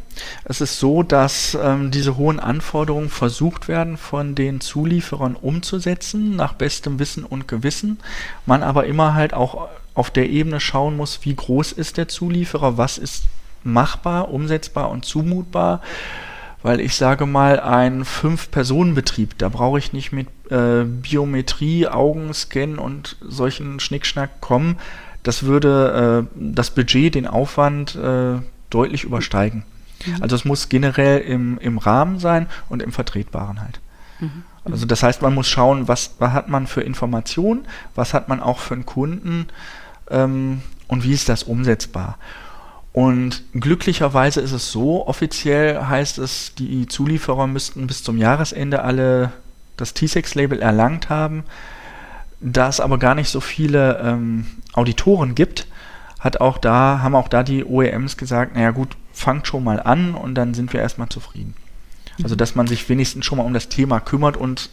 Es 0.44 0.62
ist 0.62 0.80
so, 0.80 1.04
dass 1.04 1.58
ähm, 1.62 1.92
diese 1.92 2.18
hohen 2.18 2.40
Anforderungen 2.40 3.10
versucht 3.10 3.68
werden, 3.68 3.98
von 3.98 4.36
den 4.36 4.62
Zulieferern 4.62 5.36
umzusetzen, 5.36 6.36
nach 6.36 6.54
bestem 6.54 7.00
Wissen 7.00 7.24
und 7.24 7.48
Gewissen. 7.48 8.00
Man 8.46 8.64
aber 8.64 8.86
immer 8.86 9.14
halt 9.14 9.34
auch 9.34 9.70
auf 9.94 10.10
der 10.10 10.30
Ebene 10.30 10.60
schauen 10.60 10.96
muss, 10.96 11.20
wie 11.24 11.36
groß 11.36 11.72
ist 11.74 11.98
der 11.98 12.08
Zulieferer, 12.08 12.78
was 12.78 12.98
ist 12.98 13.26
machbar, 13.64 14.30
umsetzbar 14.30 14.90
und 14.90 15.06
zumutbar, 15.06 15.82
weil 16.64 16.80
ich 16.80 16.96
sage 16.96 17.26
mal, 17.26 17.60
ein 17.60 18.06
Fünf-Personen-Betrieb, 18.06 19.38
da 19.38 19.50
brauche 19.50 19.80
ich 19.80 19.94
nicht 19.94 20.12
mit 20.12 20.28
äh, 20.50 20.84
Biometrie, 20.84 21.88
Augenscan 21.88 22.78
und 22.78 23.18
solchen 23.22 23.80
Schnickschnack 23.80 24.42
kommen. 24.42 24.78
Das 25.24 25.44
würde 25.44 26.28
äh, 26.36 26.42
das 26.54 26.72
Budget, 26.72 27.16
den 27.16 27.28
Aufwand 27.28 27.96
äh, 27.96 28.40
deutlich 28.70 29.04
übersteigen. 29.04 29.64
Mhm. 30.06 30.22
Also 30.22 30.36
es 30.36 30.46
muss 30.46 30.70
generell 30.70 31.20
im, 31.20 31.58
im 31.60 31.78
Rahmen 31.78 32.20
sein 32.20 32.48
und 32.70 32.82
im 32.82 32.92
Vertretbaren 32.92 33.62
halt. 33.62 33.80
Mhm. 34.20 34.44
Also 34.64 34.86
das 34.86 35.02
heißt, 35.02 35.22
man 35.22 35.34
muss 35.34 35.48
schauen, 35.48 35.88
was, 35.88 36.16
was 36.20 36.34
hat 36.34 36.50
man 36.50 36.68
für 36.68 36.82
Informationen, 36.82 37.66
was 37.96 38.14
hat 38.14 38.30
man 38.30 38.42
auch 38.42 38.60
für 38.60 38.76
einen 38.76 38.86
Kunden 38.86 39.48
ähm, 40.10 40.62
und 40.88 41.04
wie 41.04 41.14
ist 41.14 41.30
das 41.30 41.44
umsetzbar. 41.44 42.18
Und 42.94 43.44
glücklicherweise 43.54 44.42
ist 44.42 44.52
es 44.52 44.72
so, 44.72 45.08
offiziell 45.08 45.86
heißt 45.86 46.18
es, 46.18 46.54
die 46.56 46.88
Zulieferer 46.88 47.48
müssten 47.48 47.88
bis 47.88 48.04
zum 48.04 48.18
Jahresende 48.18 48.84
alle 48.84 49.32
das 49.78 49.94
T-Sex-Label 49.94 50.62
erlangt 50.62 51.10
haben. 51.10 51.44
Da 52.42 52.68
es 52.68 52.80
aber 52.80 52.98
gar 52.98 53.16
nicht 53.16 53.30
so 53.30 53.40
viele 53.40 54.00
ähm, 54.00 54.46
Auditoren 54.74 55.36
gibt, 55.36 55.68
hat 56.20 56.42
auch 56.42 56.58
da, 56.58 57.00
haben 57.02 57.16
auch 57.16 57.30
da 57.30 57.44
die 57.44 57.64
OEMs 57.64 58.18
gesagt, 58.18 58.56
naja 58.56 58.72
gut, 58.72 58.98
fangt 59.14 59.48
schon 59.48 59.64
mal 59.64 59.80
an 59.80 60.14
und 60.14 60.36
dann 60.36 60.54
sind 60.54 60.74
wir 60.74 60.82
erstmal 60.82 61.10
zufrieden. 61.10 61.56
Also 62.24 62.36
dass 62.36 62.56
man 62.56 62.68
sich 62.68 62.90
wenigstens 62.90 63.26
schon 63.26 63.38
mal 63.38 63.46
um 63.46 63.54
das 63.54 63.70
Thema 63.70 64.00
kümmert 64.00 64.38
und 64.38 64.70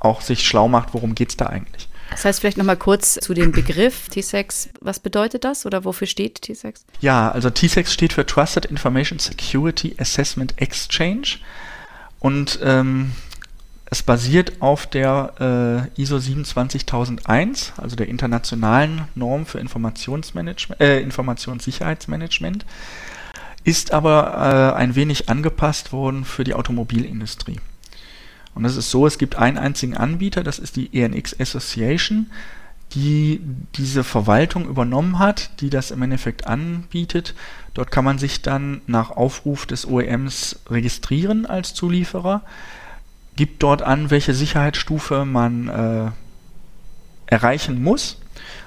auch 0.00 0.20
sich 0.20 0.46
schlau 0.46 0.68
macht, 0.68 0.92
worum 0.92 1.14
geht 1.14 1.30
es 1.30 1.36
da 1.36 1.46
eigentlich. 1.46 1.88
Das 2.10 2.24
heißt 2.24 2.40
vielleicht 2.40 2.58
nochmal 2.58 2.76
kurz 2.76 3.14
zu 3.14 3.34
dem 3.34 3.52
Begriff 3.52 4.08
T-Sex. 4.08 4.68
Was 4.80 5.00
bedeutet 5.00 5.44
das 5.44 5.66
oder 5.66 5.84
wofür 5.84 6.06
steht 6.06 6.42
T-Sex? 6.42 6.84
Ja, 7.00 7.30
also 7.30 7.50
T-Sex 7.50 7.92
steht 7.92 8.12
für 8.12 8.24
Trusted 8.24 8.66
Information 8.66 9.18
Security 9.18 9.94
Assessment 9.98 10.54
Exchange 10.60 11.38
und 12.20 12.58
ähm, 12.62 13.12
es 13.90 14.02
basiert 14.02 14.60
auf 14.60 14.86
der 14.86 15.90
äh, 15.96 16.00
ISO 16.02 16.18
27001, 16.18 17.74
also 17.76 17.96
der 17.96 18.08
internationalen 18.08 19.02
Norm 19.14 19.46
für 19.46 19.58
Informationsmanagement, 19.58 20.80
äh, 20.80 21.00
Informationssicherheitsmanagement, 21.00 22.64
ist 23.62 23.92
aber 23.92 24.72
äh, 24.74 24.78
ein 24.78 24.94
wenig 24.94 25.28
angepasst 25.28 25.92
worden 25.92 26.24
für 26.24 26.44
die 26.44 26.54
Automobilindustrie. 26.54 27.60
Und 28.54 28.64
es 28.64 28.76
ist 28.76 28.90
so, 28.90 29.06
es 29.06 29.18
gibt 29.18 29.36
einen 29.36 29.58
einzigen 29.58 29.96
Anbieter, 29.96 30.42
das 30.42 30.58
ist 30.58 30.76
die 30.76 30.94
ENX 30.96 31.38
Association, 31.38 32.26
die 32.92 33.40
diese 33.74 34.04
Verwaltung 34.04 34.68
übernommen 34.68 35.18
hat, 35.18 35.60
die 35.60 35.70
das 35.70 35.90
im 35.90 36.02
Endeffekt 36.02 36.46
anbietet. 36.46 37.34
Dort 37.72 37.90
kann 37.90 38.04
man 38.04 38.18
sich 38.18 38.42
dann 38.42 38.82
nach 38.86 39.10
Aufruf 39.10 39.66
des 39.66 39.86
OEMs 39.86 40.60
registrieren 40.70 41.46
als 41.46 41.74
Zulieferer, 41.74 42.42
gibt 43.34 43.62
dort 43.64 43.82
an, 43.82 44.10
welche 44.10 44.32
Sicherheitsstufe 44.32 45.24
man 45.24 45.68
äh, 45.68 46.10
erreichen 47.26 47.82
muss. 47.82 48.18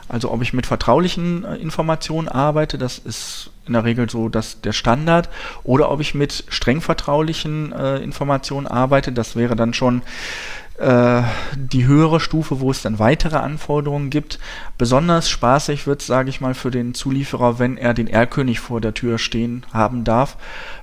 Also 0.10 0.32
ob 0.32 0.42
ich 0.42 0.54
mit 0.54 0.66
vertraulichen 0.66 1.44
äh, 1.44 1.56
Informationen 1.56 2.28
arbeite, 2.28 2.78
das 2.78 2.98
ist 2.98 3.52
in 3.66 3.74
der 3.74 3.84
Regel 3.84 4.10
so 4.10 4.30
dass 4.30 4.62
der 4.62 4.72
Standard, 4.72 5.30
oder 5.64 5.92
ob 5.92 6.00
ich 6.00 6.14
mit 6.14 6.46
streng 6.48 6.82
vertraulichen 6.82 7.74
äh, 7.74 7.98
Informationen 7.98 8.68
arbeite, 8.68 9.12
das 9.12 9.36
wäre 9.36 9.56
dann 9.56 9.74
schon 9.74 10.02
äh, 10.78 11.24
die 11.56 11.88
höhere 11.88 12.20
Stufe, 12.20 12.60
wo 12.60 12.70
es 12.70 12.84
dann 12.84 13.00
weitere 13.00 13.38
Anforderungen 13.38 14.10
gibt. 14.10 14.40
Besonders 14.78 15.28
spaßig 15.30 15.88
wird 15.88 16.02
es, 16.02 16.08
sage 16.08 16.30
ich 16.30 16.40
mal, 16.40 16.54
für 16.54 16.72
den 16.72 16.94
Zulieferer, 16.94 17.60
wenn 17.60 17.78
er 17.78 17.94
den 17.94 18.08
Erlkönig 18.08 18.60
vor 18.60 18.80
der 18.80 18.94
Tür 18.94 19.18
stehen 19.18 19.66
haben 19.74 20.04
darf, 20.04 20.38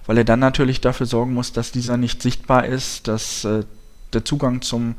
weil 0.06 0.18
er 0.18 0.24
dann 0.24 0.40
natürlich 0.40 0.80
dafür 0.80 1.06
sorgen 1.06 1.32
muss, 1.32 1.52
dass 1.52 1.70
dieser 1.70 1.96
nicht 1.96 2.22
sichtbar 2.22 2.66
ist, 2.66 3.06
dass 3.06 3.44
äh, 3.44 3.62
der 4.12 4.24
Zugang 4.24 4.62
zum 4.62 4.96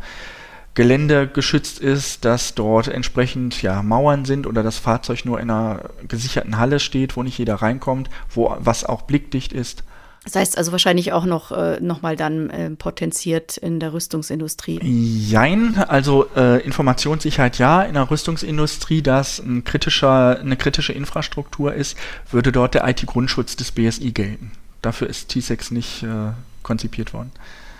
Gelände 0.75 1.27
geschützt 1.27 1.79
ist, 1.79 2.25
dass 2.25 2.53
dort 2.53 2.89
entsprechend 2.89 3.61
ja, 3.61 3.81
Mauern 3.81 4.25
sind 4.25 4.45
oder 4.45 4.61
das 4.61 4.77
Fahrzeug 4.77 5.25
nur 5.25 5.39
in 5.39 5.49
einer 5.49 5.89
gesicherten 6.07 6.57
Halle 6.57 6.79
steht, 6.79 7.15
wo 7.15 7.23
nicht 7.23 7.37
jeder 7.37 7.55
reinkommt, 7.55 8.09
wo 8.29 8.55
was 8.59 8.83
auch 8.83 9.03
blickdicht 9.03 9.53
ist. 9.53 9.83
Das 10.25 10.35
heißt 10.35 10.57
also 10.57 10.71
wahrscheinlich 10.71 11.13
auch 11.13 11.25
noch, 11.25 11.51
äh, 11.51 11.79
noch 11.79 12.01
mal 12.01 12.15
dann 12.15 12.49
äh, 12.49 12.69
potenziert 12.71 13.57
in 13.57 13.79
der 13.79 13.93
Rüstungsindustrie. 13.93 14.79
Jein, 14.83 15.77
also 15.77 16.27
äh, 16.35 16.61
Informationssicherheit 16.65 17.59
ja, 17.59 17.83
in 17.83 17.93
der 17.93 18.09
Rüstungsindustrie, 18.09 19.03
da 19.03 19.21
es 19.21 19.39
ein 19.39 19.63
kritischer, 19.63 20.39
eine 20.39 20.57
kritische 20.57 20.93
Infrastruktur 20.93 21.73
ist, 21.73 21.95
würde 22.31 22.51
dort 22.51 22.73
der 22.73 22.87
IT-Grundschutz 22.87 23.55
des 23.55 23.71
BSI 23.71 24.11
gelten. 24.11 24.51
Dafür 24.81 25.07
ist 25.07 25.31
T6 25.31 25.73
nicht 25.73 26.03
äh, 26.03 26.31
konzipiert 26.63 27.13
worden. 27.13 27.31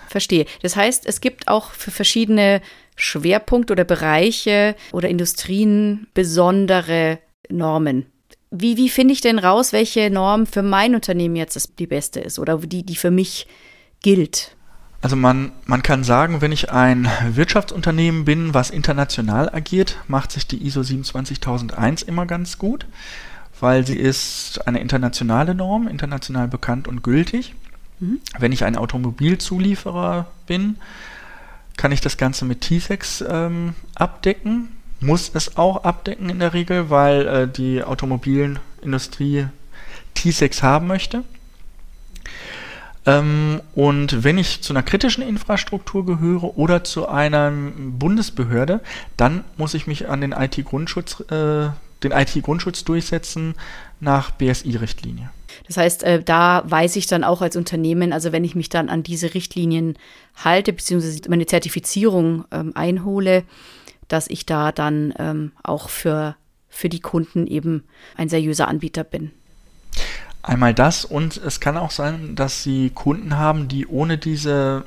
Verstehe. 0.08 0.46
Das 0.62 0.76
heißt, 0.76 1.04
es 1.04 1.20
gibt 1.20 1.48
auch 1.48 1.72
für 1.72 1.90
verschiedene 1.90 2.62
Schwerpunkte 2.96 3.74
oder 3.74 3.84
Bereiche 3.84 4.74
oder 4.92 5.08
Industrien 5.08 6.08
besondere 6.14 7.18
Normen. 7.48 8.06
Wie, 8.50 8.76
wie 8.76 8.88
finde 8.88 9.12
ich 9.12 9.20
denn 9.20 9.38
raus, 9.38 9.72
welche 9.72 10.10
Norm 10.10 10.46
für 10.46 10.62
mein 10.62 10.94
Unternehmen 10.94 11.36
jetzt 11.36 11.78
die 11.78 11.86
beste 11.86 12.20
ist 12.20 12.38
oder 12.38 12.58
die, 12.58 12.84
die 12.84 12.96
für 12.96 13.10
mich 13.10 13.46
gilt? 14.02 14.56
Also 15.02 15.14
man, 15.14 15.52
man 15.66 15.82
kann 15.82 16.04
sagen, 16.04 16.40
wenn 16.40 16.52
ich 16.52 16.70
ein 16.70 17.08
Wirtschaftsunternehmen 17.28 18.24
bin, 18.24 18.54
was 18.54 18.70
international 18.70 19.48
agiert, 19.48 19.98
macht 20.08 20.32
sich 20.32 20.46
die 20.46 20.66
ISO 20.66 20.82
27001 20.82 22.02
immer 22.02 22.26
ganz 22.26 22.58
gut, 22.58 22.86
weil 23.60 23.86
sie 23.86 23.96
ist 23.96 24.66
eine 24.66 24.80
internationale 24.80 25.54
Norm, 25.54 25.86
international 25.86 26.48
bekannt 26.48 26.88
und 26.88 27.02
gültig. 27.02 27.54
Mhm. 28.00 28.20
Wenn 28.38 28.52
ich 28.52 28.64
ein 28.64 28.76
Automobilzulieferer 28.76 30.26
bin, 30.46 30.76
kann 31.76 31.92
ich 31.92 32.00
das 32.00 32.16
Ganze 32.16 32.44
mit 32.44 32.62
T-Sex 32.62 33.24
ähm, 33.28 33.74
abdecken. 33.94 34.68
Muss 35.00 35.30
es 35.34 35.56
auch 35.56 35.84
abdecken 35.84 36.30
in 36.30 36.38
der 36.38 36.54
Regel, 36.54 36.88
weil 36.90 37.26
äh, 37.26 37.48
die 37.48 37.84
Automobilindustrie 37.84 39.46
T-Sex 40.14 40.62
haben 40.62 40.86
möchte. 40.86 41.22
Ähm, 43.06 43.60
und 43.74 44.24
wenn 44.24 44.36
ich 44.36 44.62
zu 44.62 44.72
einer 44.72 44.82
kritischen 44.82 45.22
Infrastruktur 45.22 46.04
gehöre 46.04 46.58
oder 46.58 46.82
zu 46.82 47.08
einer 47.08 47.52
Bundesbehörde, 47.52 48.80
dann 49.16 49.44
muss 49.56 49.74
ich 49.74 49.86
mich 49.86 50.08
an 50.08 50.20
den 50.20 50.32
IT-Grundschutz, 50.32 51.20
äh, 51.30 51.68
den 52.02 52.12
IT-Grundschutz 52.12 52.84
durchsetzen 52.84 53.54
nach 54.00 54.32
BSI-Richtlinie. 54.32 55.30
Das 55.66 55.76
heißt, 55.76 56.02
äh, 56.04 56.22
da 56.22 56.62
weiß 56.66 56.96
ich 56.96 57.06
dann 57.06 57.24
auch 57.24 57.42
als 57.42 57.56
Unternehmen, 57.56 58.12
also 58.12 58.32
wenn 58.32 58.44
ich 58.44 58.54
mich 58.54 58.68
dann 58.68 58.88
an 58.88 59.02
diese 59.02 59.34
Richtlinien 59.34 59.98
halte, 60.36 60.72
beziehungsweise 60.72 61.20
meine 61.28 61.46
Zertifizierung 61.46 62.44
ähm, 62.52 62.72
einhole, 62.74 63.44
dass 64.08 64.28
ich 64.28 64.46
da 64.46 64.72
dann 64.72 65.12
ähm, 65.18 65.52
auch 65.62 65.88
für, 65.88 66.36
für 66.68 66.88
die 66.88 67.00
Kunden 67.00 67.46
eben 67.46 67.84
ein 68.16 68.28
seriöser 68.28 68.68
Anbieter 68.68 69.04
bin. 69.04 69.32
Einmal 70.42 70.74
das 70.74 71.04
und 71.04 71.38
es 71.38 71.58
kann 71.58 71.76
auch 71.76 71.90
sein, 71.90 72.36
dass 72.36 72.62
Sie 72.62 72.90
Kunden 72.90 73.36
haben, 73.36 73.66
die 73.66 73.88
ohne 73.88 74.16
diese, 74.16 74.84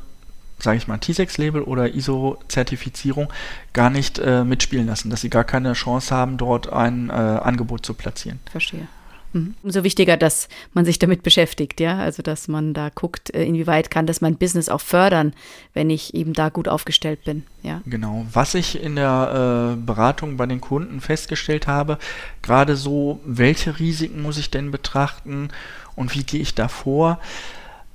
sage 0.57 0.77
ich 0.77 0.87
mal, 0.87 0.97
T6-Label 0.97 1.63
oder 1.63 1.93
ISO-Zertifizierung 1.93 3.27
gar 3.73 3.89
nicht 3.89 4.19
äh, 4.19 4.45
mitspielen 4.45 4.87
lassen, 4.87 5.09
dass 5.09 5.19
sie 5.19 5.29
gar 5.29 5.43
keine 5.43 5.73
Chance 5.73 6.15
haben, 6.15 6.37
dort 6.37 6.71
ein 6.71 7.09
äh, 7.09 7.13
Angebot 7.13 7.85
zu 7.85 7.93
platzieren. 7.93 8.39
Verstehe. 8.49 8.87
Mhm. 9.33 9.55
Umso 9.63 9.83
wichtiger, 9.83 10.17
dass 10.17 10.49
man 10.73 10.85
sich 10.85 10.99
damit 10.99 11.23
beschäftigt, 11.23 11.79
ja. 11.79 11.99
Also 11.99 12.23
dass 12.23 12.47
man 12.47 12.73
da 12.73 12.89
guckt, 12.89 13.33
äh, 13.33 13.43
inwieweit 13.43 13.91
kann 13.91 14.07
das 14.07 14.21
mein 14.21 14.37
Business 14.37 14.69
auch 14.69 14.81
fördern, 14.81 15.33
wenn 15.73 15.89
ich 15.89 16.13
eben 16.13 16.33
da 16.33 16.49
gut 16.49 16.67
aufgestellt 16.67 17.23
bin. 17.23 17.43
Ja. 17.61 17.81
Genau. 17.85 18.25
Was 18.31 18.55
ich 18.55 18.81
in 18.81 18.95
der 18.95 19.75
äh, 19.77 19.85
Beratung 19.85 20.37
bei 20.37 20.45
den 20.45 20.61
Kunden 20.61 21.01
festgestellt 21.01 21.67
habe, 21.67 21.97
gerade 22.41 22.75
so, 22.75 23.19
welche 23.25 23.79
Risiken 23.79 24.21
muss 24.21 24.37
ich 24.37 24.49
denn 24.49 24.71
betrachten 24.71 25.49
und 25.95 26.15
wie 26.15 26.23
gehe 26.23 26.41
ich 26.41 26.55
da 26.55 26.67
vor? 26.67 27.19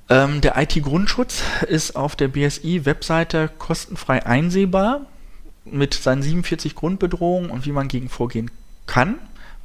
Ähm, 0.07 0.39
der 0.41 0.55
IT-Grundschutz 0.57 1.41
ist 1.67 1.95
auf 1.95 2.15
der 2.15 2.27
BSI-Webseite 2.27 3.49
kostenfrei 3.57 4.25
einsehbar 4.25 5.01
mit 5.65 5.95
seinen 5.95 6.21
47 6.21 6.75
Grundbedrohungen 6.75 7.49
und 7.49 7.65
wie 7.65 7.71
man 7.71 7.87
gegen 7.87 8.07
vorgehen 8.07 8.51
kann 8.85 9.15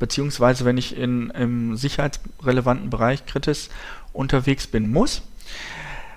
beziehungsweise 0.01 0.65
wenn 0.65 0.77
ich 0.77 0.97
in, 0.97 1.31
im 1.31 1.77
sicherheitsrelevanten 1.77 2.91
Bereich 2.91 3.25
kritisch 3.27 3.69
unterwegs 4.13 4.67
bin, 4.67 4.91
muss. 4.91 5.23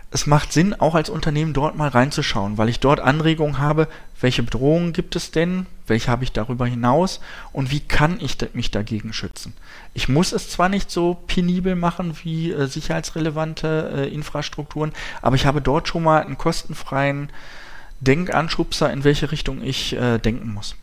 Es 0.09 0.27
macht 0.27 0.53
Sinn, 0.53 0.75
auch 0.79 0.93
als 0.93 1.09
Unternehmen 1.09 1.53
dort 1.53 1.75
mal 1.75 1.89
reinzuschauen, 1.89 2.59
weil 2.59 2.69
ich 2.69 2.79
dort 2.79 2.99
Anregungen 2.99 3.57
habe, 3.57 3.87
welche 4.21 4.43
Bedrohungen 4.43 4.93
gibt 4.93 5.15
es 5.15 5.31
denn, 5.31 5.65
welche 5.87 6.11
habe 6.11 6.23
ich 6.23 6.31
darüber 6.31 6.67
hinaus 6.67 7.19
und 7.51 7.71
wie 7.71 7.79
kann 7.79 8.19
ich 8.21 8.37
mich 8.53 8.69
dagegen 8.69 9.11
schützen. 9.11 9.53
Ich 9.95 10.07
muss 10.09 10.31
es 10.31 10.49
zwar 10.49 10.69
nicht 10.69 10.91
so 10.91 11.15
penibel 11.27 11.75
machen 11.75 12.15
wie 12.23 12.51
äh, 12.51 12.67
sicherheitsrelevante 12.67 13.91
äh, 13.95 14.13
Infrastrukturen, 14.13 14.93
aber 15.23 15.35
ich 15.35 15.47
habe 15.47 15.61
dort 15.61 15.87
schon 15.87 16.03
mal 16.03 16.23
einen 16.23 16.37
kostenfreien 16.37 17.29
Denkanschubser, 17.99 18.93
in 18.93 19.03
welche 19.03 19.31
Richtung 19.31 19.63
ich 19.63 19.93
äh, 19.93 20.19
denken 20.19 20.53
muss. 20.53 20.75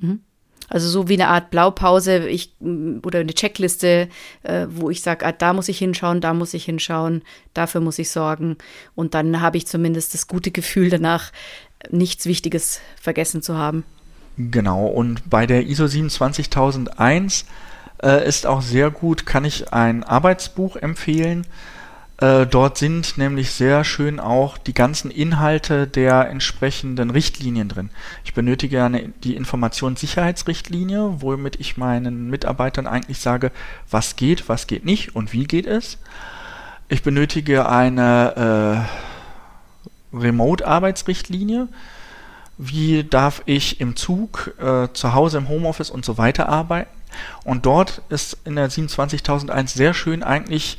Mhm. 0.00 0.20
Also 0.68 0.88
so 0.88 1.08
wie 1.08 1.14
eine 1.14 1.28
Art 1.28 1.50
Blaupause 1.50 2.28
ich, 2.28 2.52
oder 2.60 3.20
eine 3.20 3.34
Checkliste, 3.34 4.08
äh, 4.42 4.66
wo 4.68 4.90
ich 4.90 5.00
sage, 5.02 5.24
ah, 5.24 5.32
da 5.32 5.52
muss 5.52 5.68
ich 5.68 5.78
hinschauen, 5.78 6.20
da 6.20 6.34
muss 6.34 6.54
ich 6.54 6.64
hinschauen, 6.64 7.22
dafür 7.54 7.80
muss 7.80 7.98
ich 7.98 8.10
sorgen. 8.10 8.56
Und 8.94 9.14
dann 9.14 9.40
habe 9.40 9.56
ich 9.58 9.66
zumindest 9.66 10.14
das 10.14 10.26
gute 10.26 10.50
Gefühl 10.50 10.90
danach, 10.90 11.30
nichts 11.90 12.26
Wichtiges 12.26 12.80
vergessen 13.00 13.42
zu 13.42 13.56
haben. 13.56 13.84
Genau, 14.38 14.86
und 14.86 15.30
bei 15.30 15.46
der 15.46 15.66
ISO 15.66 15.86
27001 15.86 17.44
äh, 18.02 18.26
ist 18.26 18.46
auch 18.46 18.60
sehr 18.60 18.90
gut, 18.90 19.24
kann 19.24 19.44
ich 19.44 19.72
ein 19.72 20.04
Arbeitsbuch 20.04 20.76
empfehlen. 20.76 21.46
Äh, 22.18 22.46
dort 22.46 22.78
sind 22.78 23.18
nämlich 23.18 23.50
sehr 23.50 23.84
schön 23.84 24.20
auch 24.20 24.56
die 24.56 24.72
ganzen 24.72 25.10
Inhalte 25.10 25.86
der 25.86 26.30
entsprechenden 26.30 27.10
Richtlinien 27.10 27.68
drin. 27.68 27.90
Ich 28.24 28.32
benötige 28.32 28.82
eine, 28.82 29.10
die 29.22 29.36
Informationssicherheitsrichtlinie, 29.36 31.20
womit 31.20 31.60
ich 31.60 31.76
meinen 31.76 32.30
Mitarbeitern 32.30 32.86
eigentlich 32.86 33.18
sage, 33.18 33.52
was 33.90 34.16
geht, 34.16 34.48
was 34.48 34.66
geht 34.66 34.86
nicht 34.86 35.14
und 35.14 35.34
wie 35.34 35.44
geht 35.44 35.66
es. 35.66 35.98
Ich 36.88 37.02
benötige 37.02 37.68
eine 37.68 38.86
äh, 40.12 40.16
Remote-Arbeitsrichtlinie. 40.16 41.68
Wie 42.56 43.04
darf 43.04 43.42
ich 43.44 43.80
im 43.82 43.96
Zug, 43.96 44.54
äh, 44.58 44.88
zu 44.94 45.12
Hause 45.12 45.36
im 45.36 45.48
Homeoffice 45.50 45.90
und 45.90 46.06
so 46.06 46.16
weiter 46.16 46.48
arbeiten? 46.48 46.88
Und 47.44 47.66
dort 47.66 48.00
ist 48.08 48.38
in 48.44 48.56
der 48.56 48.70
27001 48.70 49.74
sehr 49.74 49.92
schön 49.92 50.22
eigentlich 50.22 50.78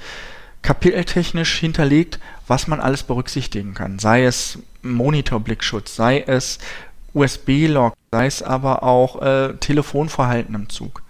kapiteltechnisch 0.67 1.59
hinterlegt, 1.59 2.19
was 2.45 2.67
man 2.67 2.81
alles 2.81 3.03
berücksichtigen 3.03 3.73
kann. 3.73 3.99
Sei 3.99 4.25
es 4.25 4.59
Monitorblickschutz, 4.81 5.95
sei 5.95 6.19
es 6.27 6.59
USB-Log, 7.13 7.93
sei 8.11 8.25
es 8.25 8.43
aber 8.43 8.83
auch 8.83 9.21
äh, 9.21 9.53
Telefonverhalten 9.61 10.53
im 10.55 10.67
Zug. 10.67 11.03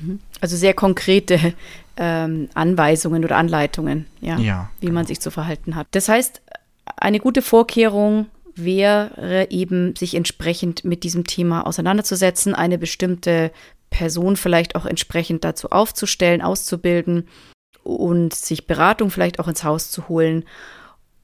Mhm. 0.00 0.20
Also 0.40 0.56
sehr 0.56 0.72
konkrete 0.72 1.52
ähm, 1.98 2.48
Anweisungen 2.54 3.22
oder 3.22 3.36
Anleitungen, 3.36 4.06
ja, 4.22 4.38
ja 4.38 4.70
wie 4.80 4.86
genau. 4.86 5.00
man 5.00 5.06
sich 5.06 5.20
zu 5.20 5.30
verhalten 5.30 5.76
hat. 5.76 5.86
Das 5.90 6.08
heißt, 6.08 6.40
eine 6.96 7.20
gute 7.20 7.42
Vorkehrung 7.42 8.28
wäre 8.54 9.48
eben, 9.50 9.94
sich 9.94 10.14
entsprechend 10.14 10.86
mit 10.86 11.04
diesem 11.04 11.24
Thema 11.26 11.66
auseinanderzusetzen, 11.66 12.54
eine 12.54 12.78
bestimmte 12.78 13.52
Person 13.90 14.36
vielleicht 14.36 14.74
auch 14.74 14.86
entsprechend 14.86 15.44
dazu 15.44 15.68
aufzustellen, 15.70 16.40
auszubilden 16.40 17.28
und 17.88 18.34
sich 18.34 18.66
Beratung 18.66 19.10
vielleicht 19.10 19.40
auch 19.40 19.48
ins 19.48 19.64
Haus 19.64 19.90
zu 19.90 20.08
holen 20.08 20.44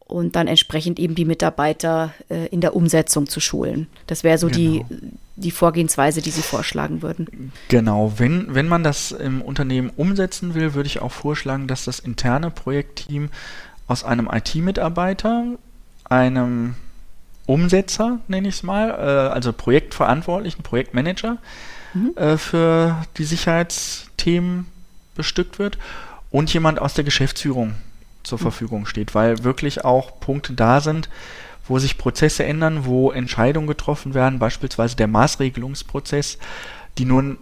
und 0.07 0.37
dann 0.37 0.48
entsprechend 0.48 0.98
eben 0.98 1.14
die 1.14 1.24
Mitarbeiter 1.24 2.12
äh, 2.29 2.46
in 2.46 2.61
der 2.61 2.77
Umsetzung 2.77 3.29
zu 3.29 3.40
schulen. 3.40 3.87
Das 4.07 4.24
wäre 4.24 4.38
so 4.38 4.48
genau. 4.48 4.59
die, 4.59 4.85
die 5.37 5.50
Vorgehensweise, 5.50 6.20
die 6.22 6.31
Sie 6.31 6.42
vorschlagen 6.42 7.03
würden. 7.03 7.53
Genau, 7.68 8.12
wenn, 8.16 8.55
wenn 8.55 8.68
man 8.68 8.83
das 8.83 9.12
im 9.12 9.42
Unternehmen 9.42 9.90
umsetzen 9.96 10.55
will, 10.55 10.74
würde 10.74 10.87
ich 10.87 11.00
auch 11.00 11.12
vorschlagen, 11.12 11.68
dass 11.68 11.85
das 11.85 11.98
interne 11.98 12.50
Projektteam 12.50 13.31
aus 13.87 14.05
einem 14.05 14.29
IT-Mitarbeiter, 14.31 15.44
einem 16.05 16.74
Umsetzer, 17.46 18.20
nenne 18.29 18.48
ich 18.48 18.57
es 18.57 18.62
mal, 18.62 18.90
äh, 18.90 19.33
also 19.33 19.53
Projektverantwortlichen, 19.53 20.62
Projektmanager 20.62 21.38
mhm. 21.92 22.16
äh, 22.16 22.37
für 22.38 23.05
die 23.16 23.24
Sicherheitsthemen 23.24 24.66
bestückt 25.14 25.59
wird 25.59 25.79
und 26.35 26.53
jemand 26.53 26.81
aus 26.81 26.94
der 26.94 27.05
Geschäftsführung 27.05 27.77
zur 28.25 28.38
hm. 28.38 28.42
Verfügung 28.42 28.87
steht, 28.87 29.14
weil 29.14 29.44
wirklich 29.44 29.85
auch 29.85 30.18
Punkte 30.18 30.55
da 30.55 30.81
sind, 30.81 31.09
wo 31.68 31.79
sich 31.79 31.97
Prozesse 31.97 32.44
ändern, 32.44 32.87
wo 32.87 33.12
Entscheidungen 33.12 33.68
getroffen 33.68 34.14
werden, 34.14 34.40
beispielsweise 34.40 34.97
der 34.97 35.07
Maßregelungsprozess, 35.07 36.38
die 36.99 37.05
nun 37.05 37.38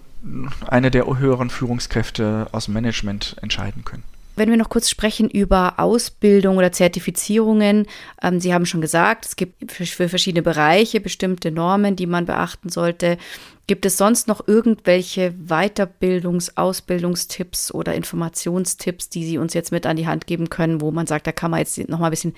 eine 0.67 0.91
der 0.91 1.07
höheren 1.07 1.49
Führungskräfte 1.49 2.49
aus 2.53 2.67
dem 2.67 2.75
Management 2.75 3.35
entscheiden 3.41 3.83
können. 3.83 4.05
Wenn 4.35 4.49
wir 4.49 4.57
noch 4.57 4.71
kurz 4.71 4.89
sprechen 4.89 5.29
über 5.29 5.79
Ausbildung 5.79 6.57
oder 6.57 6.73
Zertifizierungen, 6.73 7.87
ähm, 8.23 8.41
Sie 8.41 8.55
haben 8.55 8.65
schon 8.65 8.81
gesagt, 8.81 9.27
es 9.27 9.37
gibt 9.37 9.71
für, 9.71 10.09
verschiedene 10.09 10.43
Bereiche 10.43 11.01
bestimmte 11.01 11.51
Normen, 11.51 11.97
die 11.97 12.07
man 12.07 12.25
beachten 12.25 12.71
sollte. 12.71 13.19
Gibt 13.67 13.85
es 13.85 13.99
sonst 13.99 14.29
noch 14.29 14.47
irgendwelche 14.49 15.35
Weiterbildungs-, 15.49 16.53
Ausbildungstipps 16.57 17.73
oder 17.73 17.95
Informationstipps, 17.95 19.11
die 19.11 19.25
Sie 19.25 19.39
uns 19.39 19.53
jetzt 19.53 19.71
mit 19.71 19.87
an 19.87 19.97
die 19.97 20.07
Hand 20.07 20.27
geben 20.27 20.49
können, 20.49 20.81
wo 20.81 20.91
man 20.91 21.07
sagt, 21.07 21.27
da 21.27 21.33
kann 21.33 21.51
man 21.51 21.61
jetzt 21.61 21.77
noch 21.89 21.99
mal 21.99 22.07
ein 22.07 22.11
bisschen 22.11 22.35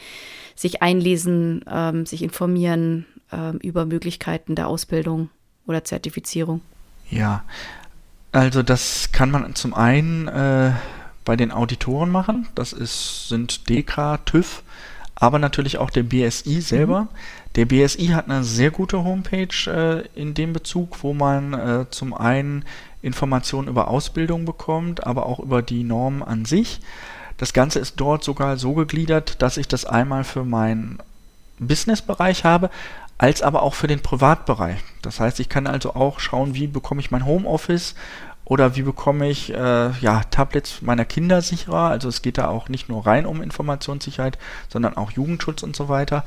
sich 0.57 0.83
einlesen, 0.83 1.65
ähm, 1.71 2.07
sich 2.07 2.23
informieren 2.23 3.07
ähm, 3.33 3.59
über 3.63 3.87
Möglichkeiten 3.87 4.57
der 4.57 4.67
Ausbildung 4.67 5.31
oder 5.67 5.85
Zertifizierung? 5.85 6.61
Ja, 7.09 7.45
also 8.33 8.65
das 8.65 9.13
kann 9.13 9.31
man 9.31 9.55
zum 9.55 9.75
einen 9.75 10.27
äh 10.27 10.73
bei 11.25 11.37
den 11.37 11.53
Auditoren 11.53 12.11
machen. 12.11 12.49
Das 12.55 12.73
ist, 12.73 13.29
sind 13.29 13.69
DEKRA, 13.69 14.19
TÜV, 14.19 14.63
aber 15.15 15.39
natürlich 15.39 15.79
auch 15.79 15.91
der 15.91 16.03
BSI 16.03 16.61
selber. 16.61 17.03
Mhm. 17.03 17.09
Der 17.57 17.67
BSI 17.67 18.09
hat 18.09 18.29
eine 18.29 18.43
sehr 18.43 18.71
gute 18.71 19.05
Homepage 19.05 19.49
äh, 19.67 20.21
in 20.21 20.35
dem 20.35 20.53
Bezug, 20.53 21.03
wo 21.03 21.15
man 21.15 21.55
äh, 21.55 21.87
zum 21.91 22.13
einen 22.13 22.65
Informationen 23.01 23.69
über 23.69 23.89
Ausbildung 23.89 24.45
bekommt, 24.45 25.07
aber 25.07 25.27
auch 25.27 25.39
über 25.39 25.63
die 25.63 25.85
Normen 25.85 26.23
an 26.23 26.45
sich. 26.45 26.81
Das 27.37 27.53
Ganze 27.53 27.79
ist 27.79 27.95
dort 27.97 28.25
sogar 28.25 28.57
so 28.57 28.75
gegliedert, 28.75 29.43
dass 29.43 29.57
ich 29.57 29.69
das 29.69 29.85
einmal 29.85 30.25
für 30.25 30.45
meinen 30.45 30.99
Businessbereich 31.59 32.45
habe, 32.45 32.71
als 33.19 33.43
aber 33.43 33.63
auch 33.63 33.75
für 33.75 33.87
den 33.87 34.01
Privatbereich. 34.01 34.79
Das 35.03 35.21
heißt, 35.21 35.39
ich 35.41 35.49
kann 35.49 35.67
also 35.67 35.95
auch 35.95 36.21
schauen, 36.21 36.55
wie 36.55 36.67
bekomme 36.67 37.01
ich 37.01 37.11
mein 37.11 37.27
Homeoffice 37.27 37.95
oder 38.45 38.77
wie 38.77 38.83
bekomme 38.83 39.31
ich 39.31 39.53
äh, 39.53 39.91
ja, 40.01 40.23
Tablets 40.31 40.83
meiner 40.83 41.05
Kinder 41.05 41.41
sicherer? 41.41 41.89
Also 41.89 42.09
es 42.09 42.21
geht 42.21 42.39
da 42.39 42.49
auch 42.49 42.69
nicht 42.69 42.89
nur 42.89 43.07
rein 43.07 43.25
um 43.25 43.43
Informationssicherheit, 43.43 44.39
sondern 44.69 44.97
auch 44.97 45.11
Jugendschutz 45.13 45.63
und 45.63 45.75
so 45.75 45.89
weiter. 45.89 46.25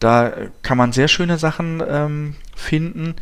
Da 0.00 0.32
kann 0.62 0.78
man 0.78 0.92
sehr 0.92 1.08
schöne 1.08 1.38
Sachen 1.38 1.82
ähm, 1.86 2.36
finden. 2.56 3.14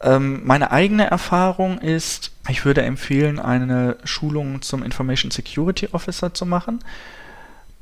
Ähm, 0.00 0.40
meine 0.44 0.70
eigene 0.72 1.08
Erfahrung 1.08 1.78
ist, 1.78 2.32
ich 2.48 2.64
würde 2.64 2.82
empfehlen, 2.82 3.38
eine 3.38 3.96
Schulung 4.04 4.62
zum 4.62 4.82
Information 4.82 5.30
Security 5.30 5.88
Officer 5.92 6.34
zu 6.34 6.46
machen, 6.46 6.80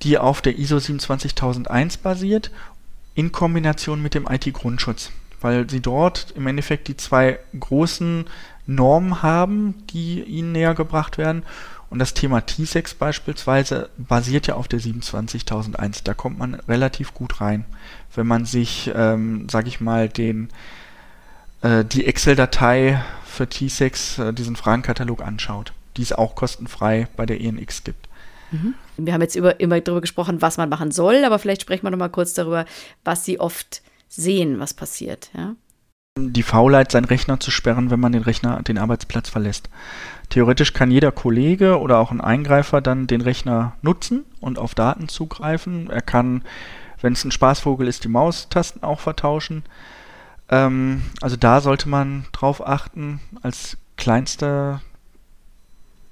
die 0.02 0.18
auf 0.18 0.42
der 0.42 0.58
ISO 0.58 0.78
27001 0.78 1.98
basiert, 1.98 2.50
in 3.14 3.32
Kombination 3.32 4.02
mit 4.02 4.14
dem 4.14 4.28
IT-Grundschutz, 4.28 5.10
weil 5.40 5.68
sie 5.68 5.80
dort 5.80 6.32
im 6.36 6.46
Endeffekt 6.46 6.88
die 6.88 6.96
zwei 6.96 7.38
großen 7.58 8.26
Normen 8.68 9.22
haben, 9.22 9.74
die 9.88 10.22
ihnen 10.22 10.52
näher 10.52 10.74
gebracht 10.74 11.18
werden. 11.18 11.42
Und 11.90 11.98
das 11.98 12.12
Thema 12.12 12.42
T-Sex 12.42 12.94
beispielsweise 12.94 13.88
basiert 13.96 14.46
ja 14.46 14.54
auf 14.54 14.68
der 14.68 14.78
27001. 14.78 16.04
Da 16.04 16.14
kommt 16.14 16.38
man 16.38 16.54
relativ 16.54 17.14
gut 17.14 17.40
rein, 17.40 17.64
wenn 18.14 18.26
man 18.26 18.44
sich, 18.44 18.90
ähm, 18.94 19.48
sag 19.50 19.66
ich 19.66 19.80
mal, 19.80 20.08
den 20.08 20.50
äh, 21.62 21.84
die 21.84 22.06
Excel-Datei 22.06 23.02
für 23.24 23.48
T-Sex, 23.48 24.18
äh, 24.18 24.32
diesen 24.34 24.54
Fragenkatalog 24.54 25.22
anschaut, 25.22 25.72
die 25.96 26.02
es 26.02 26.12
auch 26.12 26.34
kostenfrei 26.34 27.08
bei 27.16 27.24
der 27.24 27.40
ENX 27.40 27.84
gibt. 27.84 28.06
Mhm. 28.50 28.74
Wir 28.98 29.14
haben 29.14 29.22
jetzt 29.22 29.34
über, 29.34 29.58
immer 29.58 29.80
darüber 29.80 30.02
gesprochen, 30.02 30.42
was 30.42 30.58
man 30.58 30.68
machen 30.68 30.90
soll, 30.90 31.24
aber 31.24 31.38
vielleicht 31.38 31.62
sprechen 31.62 31.84
wir 31.84 31.90
noch 31.90 31.98
mal 31.98 32.10
kurz 32.10 32.34
darüber, 32.34 32.66
was 33.02 33.24
Sie 33.24 33.40
oft 33.40 33.82
sehen, 34.08 34.60
was 34.60 34.74
passiert. 34.74 35.30
Ja? 35.34 35.54
Die 36.32 36.42
Faulheit, 36.42 36.92
seinen 36.92 37.04
Rechner 37.04 37.40
zu 37.40 37.50
sperren, 37.50 37.90
wenn 37.90 38.00
man 38.00 38.12
den 38.12 38.22
Rechner, 38.22 38.62
den 38.62 38.78
Arbeitsplatz 38.78 39.28
verlässt. 39.28 39.68
Theoretisch 40.28 40.72
kann 40.74 40.90
jeder 40.90 41.12
Kollege 41.12 41.80
oder 41.80 41.98
auch 41.98 42.10
ein 42.10 42.20
Eingreifer 42.20 42.80
dann 42.80 43.06
den 43.06 43.20
Rechner 43.20 43.72
nutzen 43.82 44.24
und 44.40 44.58
auf 44.58 44.74
Daten 44.74 45.08
zugreifen. 45.08 45.88
Er 45.90 46.02
kann, 46.02 46.42
wenn 47.00 47.14
es 47.14 47.24
ein 47.24 47.30
Spaßvogel 47.30 47.88
ist, 47.88 48.04
die 48.04 48.08
Maustasten 48.08 48.82
auch 48.82 49.00
vertauschen. 49.00 49.64
Ähm, 50.50 51.02
also 51.20 51.36
da 51.36 51.60
sollte 51.60 51.88
man 51.88 52.26
drauf 52.32 52.66
achten 52.66 53.20
als 53.42 53.78
kleinste 53.96 54.80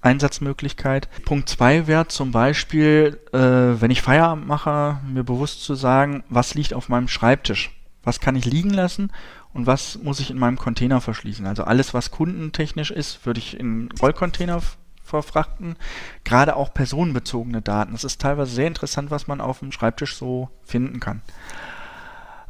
Einsatzmöglichkeit. 0.01 1.09
Punkt 1.25 1.49
2 1.49 1.87
wäre 1.87 2.09
zum 2.09 2.31
Beispiel, 2.31 3.21
äh, 3.33 3.39
wenn 3.39 3.91
ich 3.91 4.03
Feierabend 4.03 4.47
mache, 4.47 4.99
mir 5.07 5.25
bewusst 5.25 5.63
zu 5.65 5.75
sagen, 5.75 6.23
was 6.29 6.55
liegt 6.55 6.75
auf 6.75 6.89
meinem 6.89 7.09
Schreibtisch. 7.09 7.76
Was 8.07 8.21
kann 8.21 8.37
ich 8.37 8.45
liegen 8.45 8.71
lassen 8.71 9.11
und 9.53 9.67
was 9.67 9.99
muss 9.99 10.21
ich 10.21 10.31
in 10.31 10.39
meinem 10.39 10.59
Container 10.59 11.01
verschließen. 11.01 11.45
Also 11.45 11.65
alles, 11.65 11.93
was 11.93 12.13
kundentechnisch 12.13 12.93
ist, 12.93 13.27
würde 13.27 13.41
ich 13.41 13.59
in 13.59 13.89
Rollcontainer 14.01 14.63
verfrachten. 15.03 15.75
Gerade 16.23 16.55
auch 16.55 16.73
personenbezogene 16.73 17.63
Daten. 17.63 17.93
Das 17.93 18.05
ist 18.05 18.21
teilweise 18.21 18.55
sehr 18.55 18.69
interessant, 18.69 19.11
was 19.11 19.27
man 19.27 19.41
auf 19.41 19.59
dem 19.59 19.73
Schreibtisch 19.73 20.17
so 20.17 20.51
finden 20.63 21.01
kann. 21.01 21.23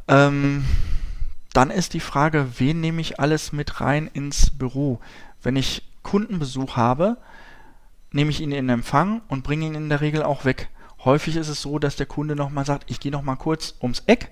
Ähm, 0.07 0.65
dann 1.53 1.71
ist 1.71 1.95
die 1.95 2.01
Frage, 2.01 2.47
wen 2.59 2.79
nehme 2.79 3.01
ich 3.01 3.19
alles 3.19 3.51
mit 3.51 3.81
rein 3.81 4.07
ins 4.13 4.51
Büro? 4.51 4.99
Wenn 5.41 5.55
ich 5.55 5.89
Kundenbesuch 6.03 6.77
habe, 6.77 7.17
nehme 8.11 8.29
ich 8.29 8.41
ihn 8.41 8.51
in 8.51 8.69
Empfang 8.69 9.21
und 9.27 9.43
bringe 9.43 9.65
ihn 9.65 9.75
in 9.75 9.89
der 9.89 10.01
Regel 10.01 10.21
auch 10.21 10.45
weg. 10.45 10.69
Häufig 11.03 11.35
ist 11.35 11.49
es 11.49 11.61
so, 11.61 11.79
dass 11.79 11.95
der 11.95 12.05
Kunde 12.05 12.35
nochmal 12.35 12.65
sagt, 12.65 12.91
ich 12.91 12.99
gehe 12.99 13.11
nochmal 13.11 13.37
kurz 13.37 13.75
ums 13.81 14.03
Eck, 14.07 14.31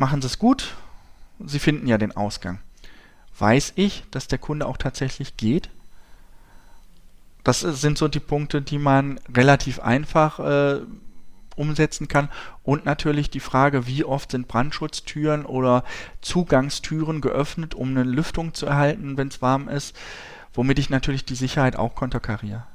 machen 0.00 0.22
Sie 0.22 0.26
es 0.26 0.38
gut, 0.38 0.74
Sie 1.38 1.58
finden 1.58 1.86
ja 1.86 1.98
den 1.98 2.16
Ausgang. 2.16 2.58
weiß 3.38 3.72
ich, 3.76 4.04
dass 4.10 4.28
der 4.28 4.38
Kunde 4.38 4.66
auch 4.66 4.76
tatsächlich 4.76 5.36
geht. 5.38 5.70
Das 7.42 7.60
sind 7.60 7.96
so 7.96 8.08
die 8.08 8.20
Punkte, 8.20 8.60
die 8.60 8.78
man 8.78 9.18
relativ 9.34 9.80
einfach 9.80 10.40
äh, 10.40 10.80
umsetzen 11.56 12.06
kann. 12.06 12.28
Und 12.62 12.84
natürlich 12.84 13.30
die 13.30 13.40
Frage, 13.40 13.86
wie 13.86 14.04
oft 14.04 14.32
sind 14.32 14.46
Brandschutztüren 14.46 15.46
oder 15.46 15.84
Zugangstüren 16.20 17.22
geöffnet, 17.22 17.74
um 17.74 17.90
eine 17.90 18.02
Lüftung 18.02 18.52
zu 18.52 18.66
erhalten, 18.66 19.16
wenn 19.16 19.28
es 19.28 19.40
warm 19.40 19.68
ist, 19.68 19.96
womit 20.52 20.78
ich 20.78 20.90
natürlich 20.90 21.24
die 21.24 21.34
Sicherheit 21.34 21.76
auch 21.76 21.94
konterkariere. 21.94 22.66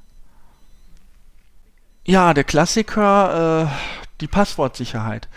Ja, 2.05 2.33
der 2.33 2.43
Klassiker, 2.43 3.65
äh, 3.65 3.67
die 4.21 4.27
Passwortsicherheit. 4.27 5.27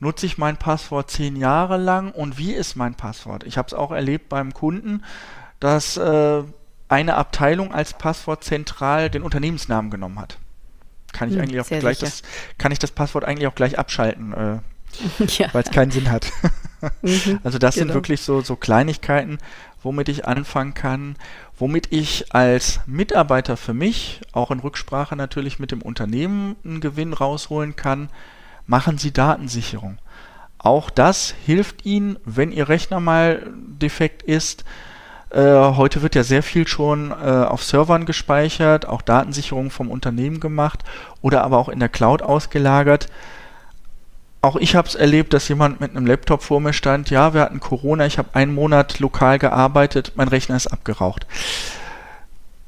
Nutze 0.00 0.26
ich 0.26 0.38
mein 0.38 0.56
Passwort 0.56 1.10
zehn 1.10 1.34
Jahre 1.34 1.76
lang 1.76 2.12
und 2.12 2.38
wie 2.38 2.52
ist 2.52 2.76
mein 2.76 2.94
Passwort? 2.94 3.44
Ich 3.44 3.58
habe 3.58 3.66
es 3.66 3.74
auch 3.74 3.90
erlebt 3.90 4.28
beim 4.28 4.54
Kunden, 4.54 5.02
dass 5.58 5.96
äh, 5.96 6.42
eine 6.88 7.14
Abteilung 7.16 7.72
als 7.72 7.94
Passwort 7.94 8.44
zentral 8.44 9.10
den 9.10 9.22
Unternehmensnamen 9.22 9.90
genommen 9.90 10.20
hat. 10.20 10.38
Kann 11.12 11.30
ich 11.30 11.36
hm, 11.36 11.42
eigentlich 11.42 11.60
auch 11.60 11.68
gleich 11.68 11.98
das, 11.98 12.22
kann 12.58 12.70
ich 12.70 12.78
das 12.78 12.90
Passwort 12.90 13.24
eigentlich 13.24 13.48
auch 13.48 13.54
gleich 13.54 13.78
abschalten, 13.78 14.32
äh, 14.32 14.58
ja. 15.38 15.52
weil 15.52 15.62
es 15.62 15.70
keinen 15.70 15.90
Sinn 15.90 16.10
hat. 16.10 16.30
mhm, 17.02 17.40
also 17.44 17.58
das 17.58 17.74
genau. 17.74 17.86
sind 17.86 17.94
wirklich 17.94 18.20
so, 18.20 18.40
so 18.40 18.56
Kleinigkeiten, 18.56 19.38
womit 19.82 20.08
ich 20.08 20.26
anfangen 20.26 20.74
kann, 20.74 21.16
womit 21.58 21.92
ich 21.92 22.34
als 22.34 22.80
Mitarbeiter 22.86 23.56
für 23.56 23.74
mich, 23.74 24.20
auch 24.32 24.50
in 24.50 24.60
Rücksprache 24.60 25.16
natürlich 25.16 25.58
mit 25.58 25.72
dem 25.72 25.82
Unternehmen, 25.82 26.56
einen 26.64 26.80
Gewinn 26.80 27.12
rausholen 27.12 27.76
kann. 27.76 28.10
Machen 28.68 28.98
Sie 28.98 29.12
Datensicherung. 29.12 29.96
Auch 30.58 30.90
das 30.90 31.34
hilft 31.46 31.86
Ihnen, 31.86 32.18
wenn 32.26 32.52
Ihr 32.52 32.68
Rechner 32.68 33.00
mal 33.00 33.46
defekt 33.56 34.22
ist, 34.22 34.64
äh, 35.30 35.40
heute 35.40 36.02
wird 36.02 36.14
ja 36.14 36.22
sehr 36.22 36.42
viel 36.42 36.68
schon 36.68 37.10
äh, 37.10 37.14
auf 37.14 37.64
Servern 37.64 38.04
gespeichert, 38.04 38.86
auch 38.86 39.00
Datensicherung 39.00 39.70
vom 39.70 39.90
Unternehmen 39.90 40.38
gemacht 40.38 40.84
oder 41.22 41.44
aber 41.44 41.56
auch 41.56 41.70
in 41.70 41.80
der 41.80 41.88
Cloud 41.88 42.20
ausgelagert. 42.20 43.08
Auch 44.42 44.56
ich 44.56 44.76
habe 44.76 44.86
es 44.86 44.94
erlebt, 44.94 45.32
dass 45.32 45.48
jemand 45.48 45.80
mit 45.80 45.96
einem 45.96 46.06
Laptop 46.06 46.42
vor 46.42 46.60
mir 46.60 46.74
stand, 46.74 47.08
ja, 47.08 47.32
wir 47.32 47.40
hatten 47.40 47.60
Corona, 47.60 48.04
ich 48.04 48.18
habe 48.18 48.34
einen 48.34 48.54
Monat 48.54 48.98
lokal 49.00 49.38
gearbeitet, 49.38 50.12
mein 50.16 50.28
Rechner 50.28 50.56
ist 50.56 50.66
abgeraucht. 50.66 51.26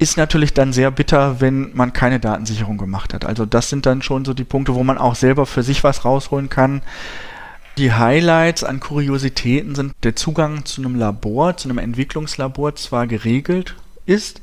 Ist 0.01 0.17
natürlich 0.17 0.55
dann 0.55 0.73
sehr 0.73 0.91
bitter, 0.91 1.43
wenn 1.43 1.77
man 1.77 1.93
keine 1.93 2.21
Datensicherung 2.21 2.79
gemacht 2.79 3.13
hat. 3.13 3.27
Also 3.27 3.45
das 3.45 3.69
sind 3.69 3.85
dann 3.85 4.01
schon 4.01 4.25
so 4.25 4.33
die 4.33 4.45
Punkte, 4.45 4.75
wo 4.75 4.83
man 4.83 4.97
auch 4.97 5.15
selber 5.15 5.45
für 5.45 5.63
sich 5.63 5.85
was 5.85 6.07
rausholen 6.07 6.49
kann. 6.49 6.81
Die 7.77 7.93
Highlights 7.93 8.65
an 8.65 8.81
Kuriositäten 8.81 9.75
sind 9.75 9.93
der 10.03 10.17
Zugang 10.17 10.65
zu 10.65 10.81
einem 10.81 10.95
Labor, 10.95 11.59
zu 11.59 11.69
einem 11.69 11.77
Entwicklungslabor 11.77 12.77
zwar 12.77 13.07
geregelt 13.07 13.77
ist, 14.07 14.41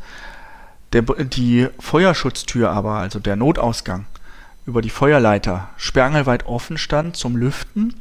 der, 0.93 1.01
die 1.01 1.67
Feuerschutztür 1.79 2.69
aber, 2.69 2.97
also 2.97 3.17
der 3.17 3.35
Notausgang 3.35 4.05
über 4.67 4.83
die 4.83 4.91
Feuerleiter 4.91 5.69
sperrangelweit 5.77 6.45
offen 6.45 6.77
stand 6.77 7.17
zum 7.17 7.35
Lüften, 7.35 7.95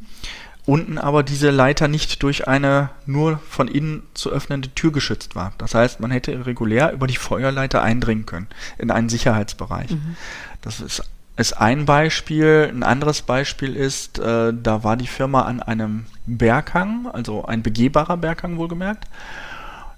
unten 0.67 0.97
aber 0.97 1.23
diese 1.23 1.49
Leiter 1.49 1.87
nicht 1.87 2.21
durch 2.21 2.47
eine 2.47 2.89
nur 3.05 3.39
von 3.49 3.67
innen 3.67 4.03
zu 4.13 4.29
öffnende 4.29 4.69
Tür 4.75 4.91
geschützt 4.91 5.33
war. 5.33 5.53
Das 5.57 5.73
heißt, 5.73 6.01
man 6.01 6.11
hätte 6.11 6.45
regulär 6.45 6.91
über 6.91 7.07
die 7.07 7.15
Feuerleiter 7.15 7.81
eindringen 7.81 8.25
können 8.25 8.47
in 8.77 8.91
einen 8.91 9.09
Sicherheitsbereich. 9.09 9.91
Mhm. 9.91 10.17
Das 10.61 10.81
ist 10.81 11.03
ist 11.39 11.53
ein 11.53 11.85
Beispiel. 11.85 12.67
Ein 12.73 12.81
anderes 12.81 13.21
Beispiel 13.21 13.75
ist, 13.75 14.17
äh, 14.17 14.51
da 14.51 14.83
war 14.83 14.97
die 14.97 15.07
Firma 15.07 15.43
an 15.43 15.61
einem 15.61 16.07
Berghang, 16.25 17.07
also 17.13 17.45
ein 17.45 17.61
begehbarer 17.61 18.17
Berghang 18.17 18.57
wohlgemerkt. 18.57 19.05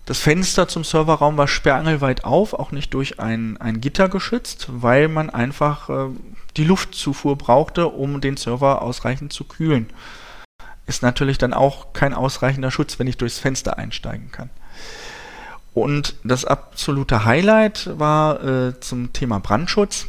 Das 0.05 0.19
Fenster 0.19 0.67
zum 0.67 0.83
Serverraum 0.83 1.37
war 1.37 1.47
sperrangelweit 1.47 2.25
auf, 2.25 2.53
auch 2.53 2.73
nicht 2.73 2.93
durch 2.93 3.21
ein, 3.21 3.55
ein 3.55 3.79
Gitter 3.79 4.09
geschützt, 4.09 4.67
weil 4.69 5.07
man 5.07 5.29
einfach 5.29 5.89
äh, 5.89 6.09
die 6.57 6.65
Luftzufuhr 6.65 7.37
brauchte, 7.37 7.87
um 7.87 8.19
den 8.19 8.35
Server 8.35 8.81
ausreichend 8.81 9.31
zu 9.31 9.45
kühlen. 9.45 9.87
Ist 10.89 11.03
natürlich 11.03 11.37
dann 11.37 11.53
auch 11.53 11.93
kein 11.93 12.13
ausreichender 12.13 12.71
Schutz, 12.71 12.99
wenn 12.99 13.07
ich 13.07 13.17
durchs 13.17 13.39
Fenster 13.39 13.77
einsteigen 13.77 14.31
kann. 14.31 14.49
Und 15.73 16.15
das 16.23 16.45
absolute 16.45 17.25
Highlight 17.25 17.91
war 17.97 18.43
äh, 18.43 18.79
zum 18.79 19.13
Thema 19.13 19.39
Brandschutz 19.39 20.07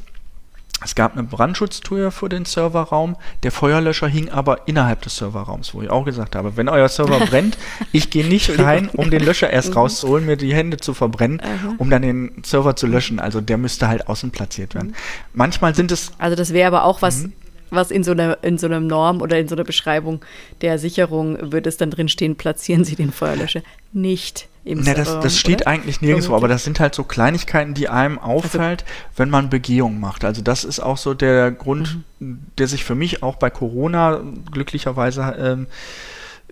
es 0.82 0.94
gab 0.94 1.12
eine 1.12 1.24
Brandschutztür 1.24 2.10
für 2.10 2.28
den 2.28 2.46
Serverraum, 2.46 3.16
der 3.42 3.52
Feuerlöscher 3.52 4.08
hing 4.08 4.30
aber 4.30 4.66
innerhalb 4.66 5.02
des 5.02 5.16
Serverraums, 5.16 5.74
wo 5.74 5.82
ich 5.82 5.90
auch 5.90 6.04
gesagt 6.04 6.34
habe, 6.34 6.56
wenn 6.56 6.68
euer 6.68 6.88
Server 6.88 7.20
brennt, 7.26 7.58
ich 7.92 8.10
gehe 8.10 8.26
nicht 8.26 8.58
rein, 8.58 8.88
um 8.88 9.10
den 9.10 9.22
Löscher 9.22 9.50
erst 9.50 9.70
mhm. 9.70 9.74
rauszuholen, 9.74 10.24
mir 10.24 10.36
die 10.36 10.54
Hände 10.54 10.78
zu 10.78 10.94
verbrennen, 10.94 11.42
um 11.76 11.90
dann 11.90 12.02
den 12.02 12.42
Server 12.44 12.76
zu 12.76 12.86
löschen. 12.86 13.20
Also 13.20 13.40
der 13.42 13.58
müsste 13.58 13.88
halt 13.88 14.08
außen 14.08 14.30
platziert 14.30 14.74
werden. 14.74 14.88
Mhm. 14.88 14.94
Manchmal 15.34 15.74
sind 15.74 15.92
es. 15.92 16.12
Also 16.18 16.34
das 16.34 16.52
wäre 16.52 16.68
aber 16.68 16.84
auch 16.84 17.02
was, 17.02 17.24
mhm. 17.24 17.32
Was 17.70 17.90
in 17.90 18.04
so 18.04 18.12
einer 18.12 18.38
in 18.42 18.58
so 18.58 18.66
einem 18.66 18.86
Norm 18.86 19.22
oder 19.22 19.38
in 19.38 19.48
so 19.48 19.54
einer 19.54 19.64
Beschreibung 19.64 20.24
der 20.60 20.78
Sicherung 20.78 21.52
würde 21.52 21.68
es 21.68 21.76
dann 21.76 21.90
drin 21.90 22.08
stehen, 22.08 22.36
platzieren 22.36 22.84
Sie 22.84 22.96
den 22.96 23.12
Feuerlöscher 23.12 23.62
nicht 23.92 24.48
im 24.64 24.82
ne, 24.82 24.94
das, 24.94 25.18
das 25.20 25.38
steht 25.38 25.62
oder? 25.62 25.68
eigentlich 25.68 26.00
nirgendwo, 26.02 26.36
aber 26.36 26.48
das 26.48 26.64
sind 26.64 26.80
halt 26.80 26.94
so 26.94 27.02
Kleinigkeiten, 27.02 27.72
die 27.72 27.88
einem 27.88 28.18
also 28.18 28.30
auffällt, 28.30 28.82
also, 28.82 28.94
wenn 29.16 29.30
man 29.30 29.48
Begehung 29.48 29.98
macht. 30.00 30.24
Also 30.24 30.42
das 30.42 30.64
ist 30.64 30.80
auch 30.80 30.98
so 30.98 31.14
der 31.14 31.50
Grund, 31.50 32.00
mhm. 32.18 32.40
der 32.58 32.68
sich 32.68 32.84
für 32.84 32.94
mich 32.94 33.22
auch 33.22 33.36
bei 33.36 33.48
Corona 33.48 34.20
glücklicherweise 34.52 35.34
ähm, 35.38 35.66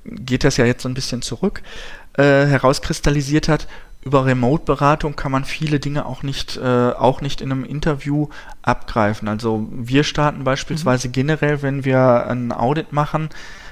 geht 0.04 0.44
das 0.44 0.56
ja 0.56 0.64
jetzt 0.64 0.82
so 0.82 0.88
ein 0.88 0.94
bisschen 0.94 1.20
zurück, 1.20 1.62
äh, 2.16 2.22
herauskristallisiert 2.22 3.48
hat. 3.48 3.68
Über 4.04 4.24
Remote-Beratung 4.24 5.16
kann 5.16 5.32
man 5.32 5.44
viele 5.44 5.80
Dinge 5.80 6.06
auch 6.06 6.22
nicht, 6.22 6.56
äh, 6.56 6.90
auch 6.92 7.20
nicht 7.20 7.40
in 7.40 7.50
einem 7.50 7.64
Interview 7.64 8.28
abgreifen. 8.62 9.28
Also 9.28 9.68
wir 9.70 10.04
starten 10.04 10.44
beispielsweise 10.44 11.08
mhm. 11.08 11.12
generell, 11.12 11.62
wenn 11.62 11.84
wir 11.84 12.26
ein 12.28 12.52
Audit 12.52 12.92
machen, 12.92 13.28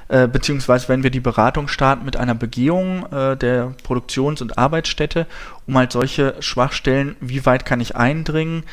äh, 0.08 0.28
beziehungsweise 0.28 0.88
wenn 0.88 1.02
wir 1.02 1.10
die 1.10 1.20
Beratung 1.20 1.68
starten 1.68 2.04
mit 2.04 2.16
einer 2.16 2.34
Begehung 2.34 3.06
äh, 3.12 3.36
der 3.36 3.72
Produktions- 3.82 4.42
und 4.42 4.58
Arbeitsstätte, 4.58 5.26
um 5.66 5.76
halt 5.76 5.92
solche 5.92 6.34
Schwachstellen, 6.40 7.16
wie 7.20 7.46
weit 7.46 7.64
kann 7.64 7.80
ich 7.80 7.96
eindringen, 7.96 8.64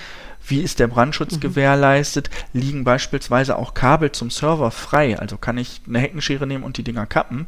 wie 0.45 0.61
ist 0.61 0.79
der 0.79 0.87
Brandschutz 0.87 1.35
mhm. 1.35 1.39
gewährleistet, 1.39 2.29
liegen 2.51 2.83
beispielsweise 2.83 3.57
auch 3.57 3.73
Kabel 3.73 4.11
zum 4.11 4.29
Server 4.29 4.71
frei, 4.71 5.17
also 5.17 5.37
kann 5.37 5.57
ich 5.57 5.81
eine 5.87 5.99
Heckenschere 5.99 6.45
nehmen 6.45 6.63
und 6.63 6.77
die 6.77 6.83
Dinger 6.83 7.05
kappen. 7.05 7.47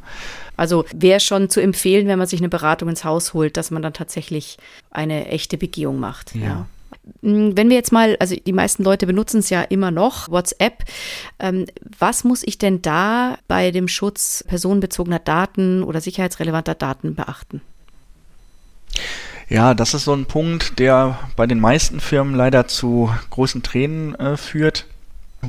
Also 0.58 0.86
wäre 0.94 1.20
schon 1.20 1.50
zu 1.50 1.60
empfehlen, 1.62 2.08
wenn 2.08 2.20
man 2.20 2.28
sich 2.28 2.40
eine 2.40 2.50
Beratung 2.50 2.90
ins 2.90 3.04
Haus 3.04 3.34
holt, 3.34 3.58
dass 3.58 3.72
man 3.72 3.82
dann 3.82 3.94
tatsächlich 3.94 4.58
eine 4.92 5.28
echte 5.28 5.58
Begehung 5.58 6.00
macht. 6.00 6.36
ja. 6.36 6.42
ja. 6.42 6.66
Hm, 7.22 7.56
wenn 7.56 7.70
wir 7.70 7.76
jetzt 7.76 7.92
mal, 7.92 8.18
also 8.20 8.36
die 8.36 8.54
meisten 8.54 8.84
Leute 8.84 9.06
benutzen 9.06 9.40
es 9.40 9.50
ja 9.50 9.62
immer 9.62 9.92
noch, 9.92 10.30
WhatsApp. 10.30 10.84
Ähm, 11.40 11.66
was 12.00 12.24
muss 12.24 12.44
ich 12.44 12.58
denn 12.58 12.82
da 12.82 13.38
bei 13.48 13.72
dem 13.72 13.88
Schutz 13.88 14.44
personenbezogener 14.48 15.20
Daten 15.20 15.84
oder 15.84 16.02
sicherheitsrelevanter 16.02 16.76
Daten 16.76 17.16
beachten? 17.16 17.62
Ja, 19.48 19.74
das 19.74 19.94
ist 19.94 20.06
so 20.06 20.14
ein 20.14 20.26
Punkt, 20.26 20.80
der 20.80 21.20
bei 21.36 21.46
den 21.46 21.60
meisten 21.60 22.00
Firmen 22.00 22.34
leider 22.34 22.68
zu 22.68 23.12
großen 23.30 23.62
Tränen 23.62 24.16
äh, 24.16 24.38
führt. 24.38 24.86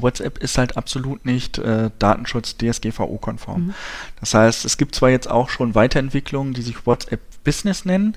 WhatsApp 0.02 0.38
ist 0.38 0.58
halt 0.58 0.76
absolut 0.76 1.24
nicht 1.24 1.58
äh, 1.58 1.90
Datenschutz 1.98 2.56
DSGVO-konform. 2.56 3.66
Mhm. 3.66 3.74
Das 4.20 4.34
heißt, 4.34 4.64
es 4.64 4.76
gibt 4.78 4.94
zwar 4.94 5.10
jetzt 5.10 5.30
auch 5.30 5.48
schon 5.48 5.74
Weiterentwicklungen, 5.74 6.54
die 6.54 6.62
sich 6.62 6.86
WhatsApp 6.86 7.20
Business 7.44 7.84
nennen, 7.84 8.16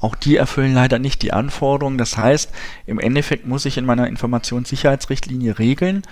auch 0.00 0.14
die 0.14 0.36
erfüllen 0.36 0.74
leider 0.74 0.98
nicht 0.98 1.22
die 1.22 1.32
Anforderungen. 1.32 1.98
Das 1.98 2.16
heißt, 2.16 2.50
im 2.86 2.98
Endeffekt 2.98 3.46
muss 3.46 3.66
ich 3.66 3.76
in 3.76 3.84
meiner 3.84 4.06
Informationssicherheitsrichtlinie 4.08 5.58
regeln, 5.58 6.02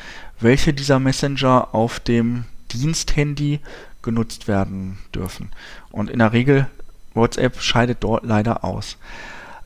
welche 0.40 0.74
dieser 0.74 0.98
Messenger 0.98 1.74
auf 1.74 1.98
dem 1.98 2.44
Diensthandy 2.70 3.60
genutzt 4.02 4.46
werden 4.46 4.98
dürfen. 5.14 5.50
Und 5.90 6.10
in 6.10 6.18
der 6.18 6.32
Regel 6.32 6.66
WhatsApp 7.14 7.60
scheidet 7.60 7.98
dort 8.04 8.24
leider 8.24 8.62
aus. 8.62 8.98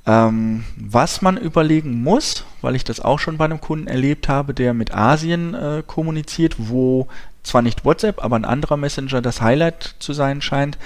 Ähm, 0.04 0.64
was 0.76 1.22
man 1.22 1.36
überlegen 1.36 2.02
muss, 2.02 2.44
weil 2.60 2.74
ich 2.74 2.82
das 2.82 3.00
auch 3.00 3.18
schon 3.18 3.38
bei 3.38 3.44
einem 3.44 3.60
Kunden 3.60 3.86
erlebt 3.86 4.28
habe, 4.28 4.52
der 4.52 4.74
mit 4.74 4.92
Asien 4.92 5.54
äh, 5.54 5.82
kommuniziert, 5.86 6.56
wo 6.58 7.06
zwar 7.44 7.62
nicht 7.62 7.84
WhatsApp, 7.84 8.22
aber 8.22 8.36
ein 8.36 8.44
anderer 8.44 8.76
Messenger 8.76 9.22
das 9.22 9.40
Highlight 9.40 9.94
zu 10.00 10.12
sein 10.12 10.42
scheint, 10.42 10.76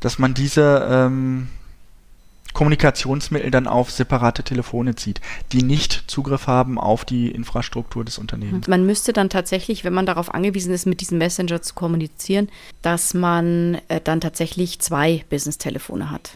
dass 0.00 0.18
man 0.18 0.34
diese 0.34 0.86
ähm, 0.90 1.48
Kommunikationsmittel 2.52 3.50
dann 3.50 3.66
auf 3.66 3.90
separate 3.90 4.42
Telefone 4.42 4.96
zieht, 4.96 5.20
die 5.52 5.62
nicht 5.62 6.04
Zugriff 6.06 6.46
haben 6.46 6.78
auf 6.78 7.04
die 7.04 7.30
Infrastruktur 7.30 8.04
des 8.04 8.18
Unternehmens. 8.18 8.66
Man 8.68 8.84
müsste 8.84 9.12
dann 9.12 9.30
tatsächlich, 9.30 9.84
wenn 9.84 9.92
man 9.92 10.06
darauf 10.06 10.34
angewiesen 10.34 10.72
ist, 10.72 10.86
mit 10.86 11.00
diesem 11.00 11.18
Messenger 11.18 11.62
zu 11.62 11.74
kommunizieren, 11.74 12.48
dass 12.82 13.14
man 13.14 13.78
äh, 13.88 14.00
dann 14.02 14.20
tatsächlich 14.20 14.80
zwei 14.80 15.24
Business-Telefone 15.30 16.10
hat. 16.10 16.32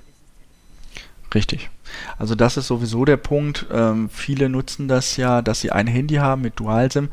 Richtig. 1.35 1.71
Also 2.19 2.35
das 2.35 2.57
ist 2.57 2.67
sowieso 2.67 3.05
der 3.05 3.17
Punkt. 3.17 3.67
Ähm, 3.73 4.09
viele 4.11 4.49
nutzen 4.49 4.89
das 4.89 5.17
ja, 5.17 5.43
dass 5.43 5.61
sie 5.61 5.73
ein 5.73 5.87
Handy 5.87 6.17
haben 6.17 6.43
mit 6.43 6.59
Dual-SIM. 6.59 7.09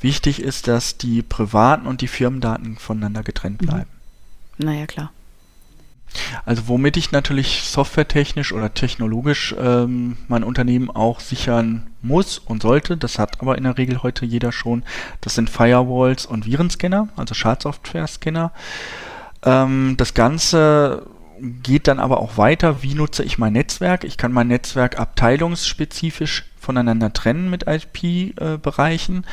Wichtig 0.00 0.40
ist, 0.40 0.66
dass 0.66 0.96
die 0.96 1.22
privaten 1.22 1.86
und 1.86 2.00
die 2.00 2.08
Firmendaten 2.08 2.76
voneinander 2.76 3.22
getrennt 3.22 3.60
mhm. 3.60 3.66
bleiben. 3.66 3.90
Mhm. 4.58 4.66
Naja, 4.66 4.86
klar. 4.86 5.12
Also 6.44 6.66
womit 6.66 6.96
ich 6.96 7.12
natürlich 7.12 7.62
softwaretechnisch 7.62 8.52
oder 8.52 8.74
technologisch 8.74 9.54
ähm, 9.58 10.16
mein 10.26 10.42
Unternehmen 10.42 10.90
auch 10.90 11.20
sichern 11.20 11.86
muss 12.02 12.38
und 12.38 12.62
sollte, 12.62 12.96
das 12.96 13.18
hat 13.18 13.40
aber 13.40 13.56
in 13.56 13.64
der 13.64 13.78
Regel 13.78 14.02
heute 14.02 14.26
jeder 14.26 14.50
schon, 14.50 14.82
das 15.20 15.36
sind 15.36 15.50
Firewalls 15.50 16.26
und 16.26 16.46
Virenscanner, 16.46 17.08
also 17.16 17.34
Schadsoftware-Scanner. 17.34 18.52
Ähm, 19.44 19.94
das 19.98 20.14
Ganze 20.14 21.06
geht 21.40 21.88
dann 21.88 21.98
aber 21.98 22.20
auch 22.20 22.36
weiter, 22.36 22.82
wie 22.82 22.94
nutze 22.94 23.22
ich 23.22 23.38
mein 23.38 23.54
Netzwerk. 23.54 24.04
Ich 24.04 24.16
kann 24.16 24.32
mein 24.32 24.48
Netzwerk 24.48 24.98
abteilungsspezifisch 24.98 26.44
voneinander 26.58 27.12
trennen 27.12 27.50
mit 27.50 27.64
IP-Bereichen. 27.66 29.24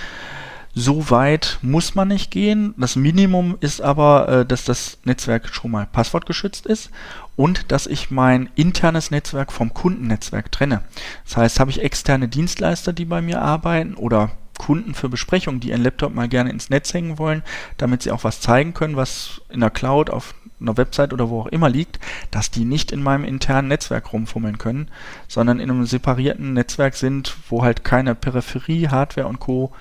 So 0.73 1.09
weit 1.09 1.57
muss 1.63 1.95
man 1.95 2.09
nicht 2.09 2.29
gehen. 2.29 2.75
Das 2.77 2.95
Minimum 2.95 3.57
ist 3.61 3.81
aber, 3.81 4.29
äh, 4.29 4.45
dass 4.45 4.63
das 4.63 4.99
Netzwerk 5.05 5.49
schon 5.53 5.71
mal 5.71 5.87
passwortgeschützt 5.87 6.67
ist 6.67 6.91
und 7.35 7.71
dass 7.71 7.87
ich 7.87 8.11
mein 8.11 8.49
internes 8.55 9.09
Netzwerk 9.09 9.51
vom 9.51 9.73
Kundennetzwerk 9.73 10.51
trenne. 10.51 10.81
Das 11.25 11.37
heißt, 11.37 11.59
habe 11.59 11.71
ich 11.71 11.81
externe 11.81 12.27
Dienstleister, 12.27 12.93
die 12.93 13.05
bei 13.05 13.23
mir 13.23 13.41
arbeiten 13.41 13.95
oder 13.95 14.31
Kunden 14.59 14.93
für 14.93 15.09
Besprechungen, 15.09 15.59
die 15.59 15.69
ihren 15.69 15.83
Laptop 15.83 16.13
mal 16.13 16.27
gerne 16.27 16.51
ins 16.51 16.69
Netz 16.69 16.93
hängen 16.93 17.17
wollen, 17.17 17.43
damit 17.77 18.03
sie 18.03 18.11
auch 18.11 18.23
was 18.23 18.41
zeigen 18.41 18.73
können, 18.73 18.95
was 18.95 19.41
in 19.49 19.61
der 19.61 19.69
Cloud, 19.69 20.09
auf 20.09 20.35
einer 20.59 20.77
Website 20.77 21.13
oder 21.13 21.29
wo 21.29 21.41
auch 21.41 21.47
immer 21.47 21.69
liegt, 21.69 21.99
dass 22.31 22.51
die 22.51 22.65
nicht 22.65 22.91
in 22.91 23.03
meinem 23.03 23.23
internen 23.23 23.67
Netzwerk 23.67 24.13
rumfummeln 24.13 24.57
können, 24.57 24.89
sondern 25.27 25.59
in 25.59 25.69
einem 25.69 25.85
separierten 25.85 26.53
Netzwerk 26.53 26.95
sind, 26.95 27.35
wo 27.49 27.63
halt 27.63 27.83
keine 27.83 28.15
Peripherie, 28.15 28.89
Hardware 28.89 29.27
und 29.27 29.39
Co 29.39 29.71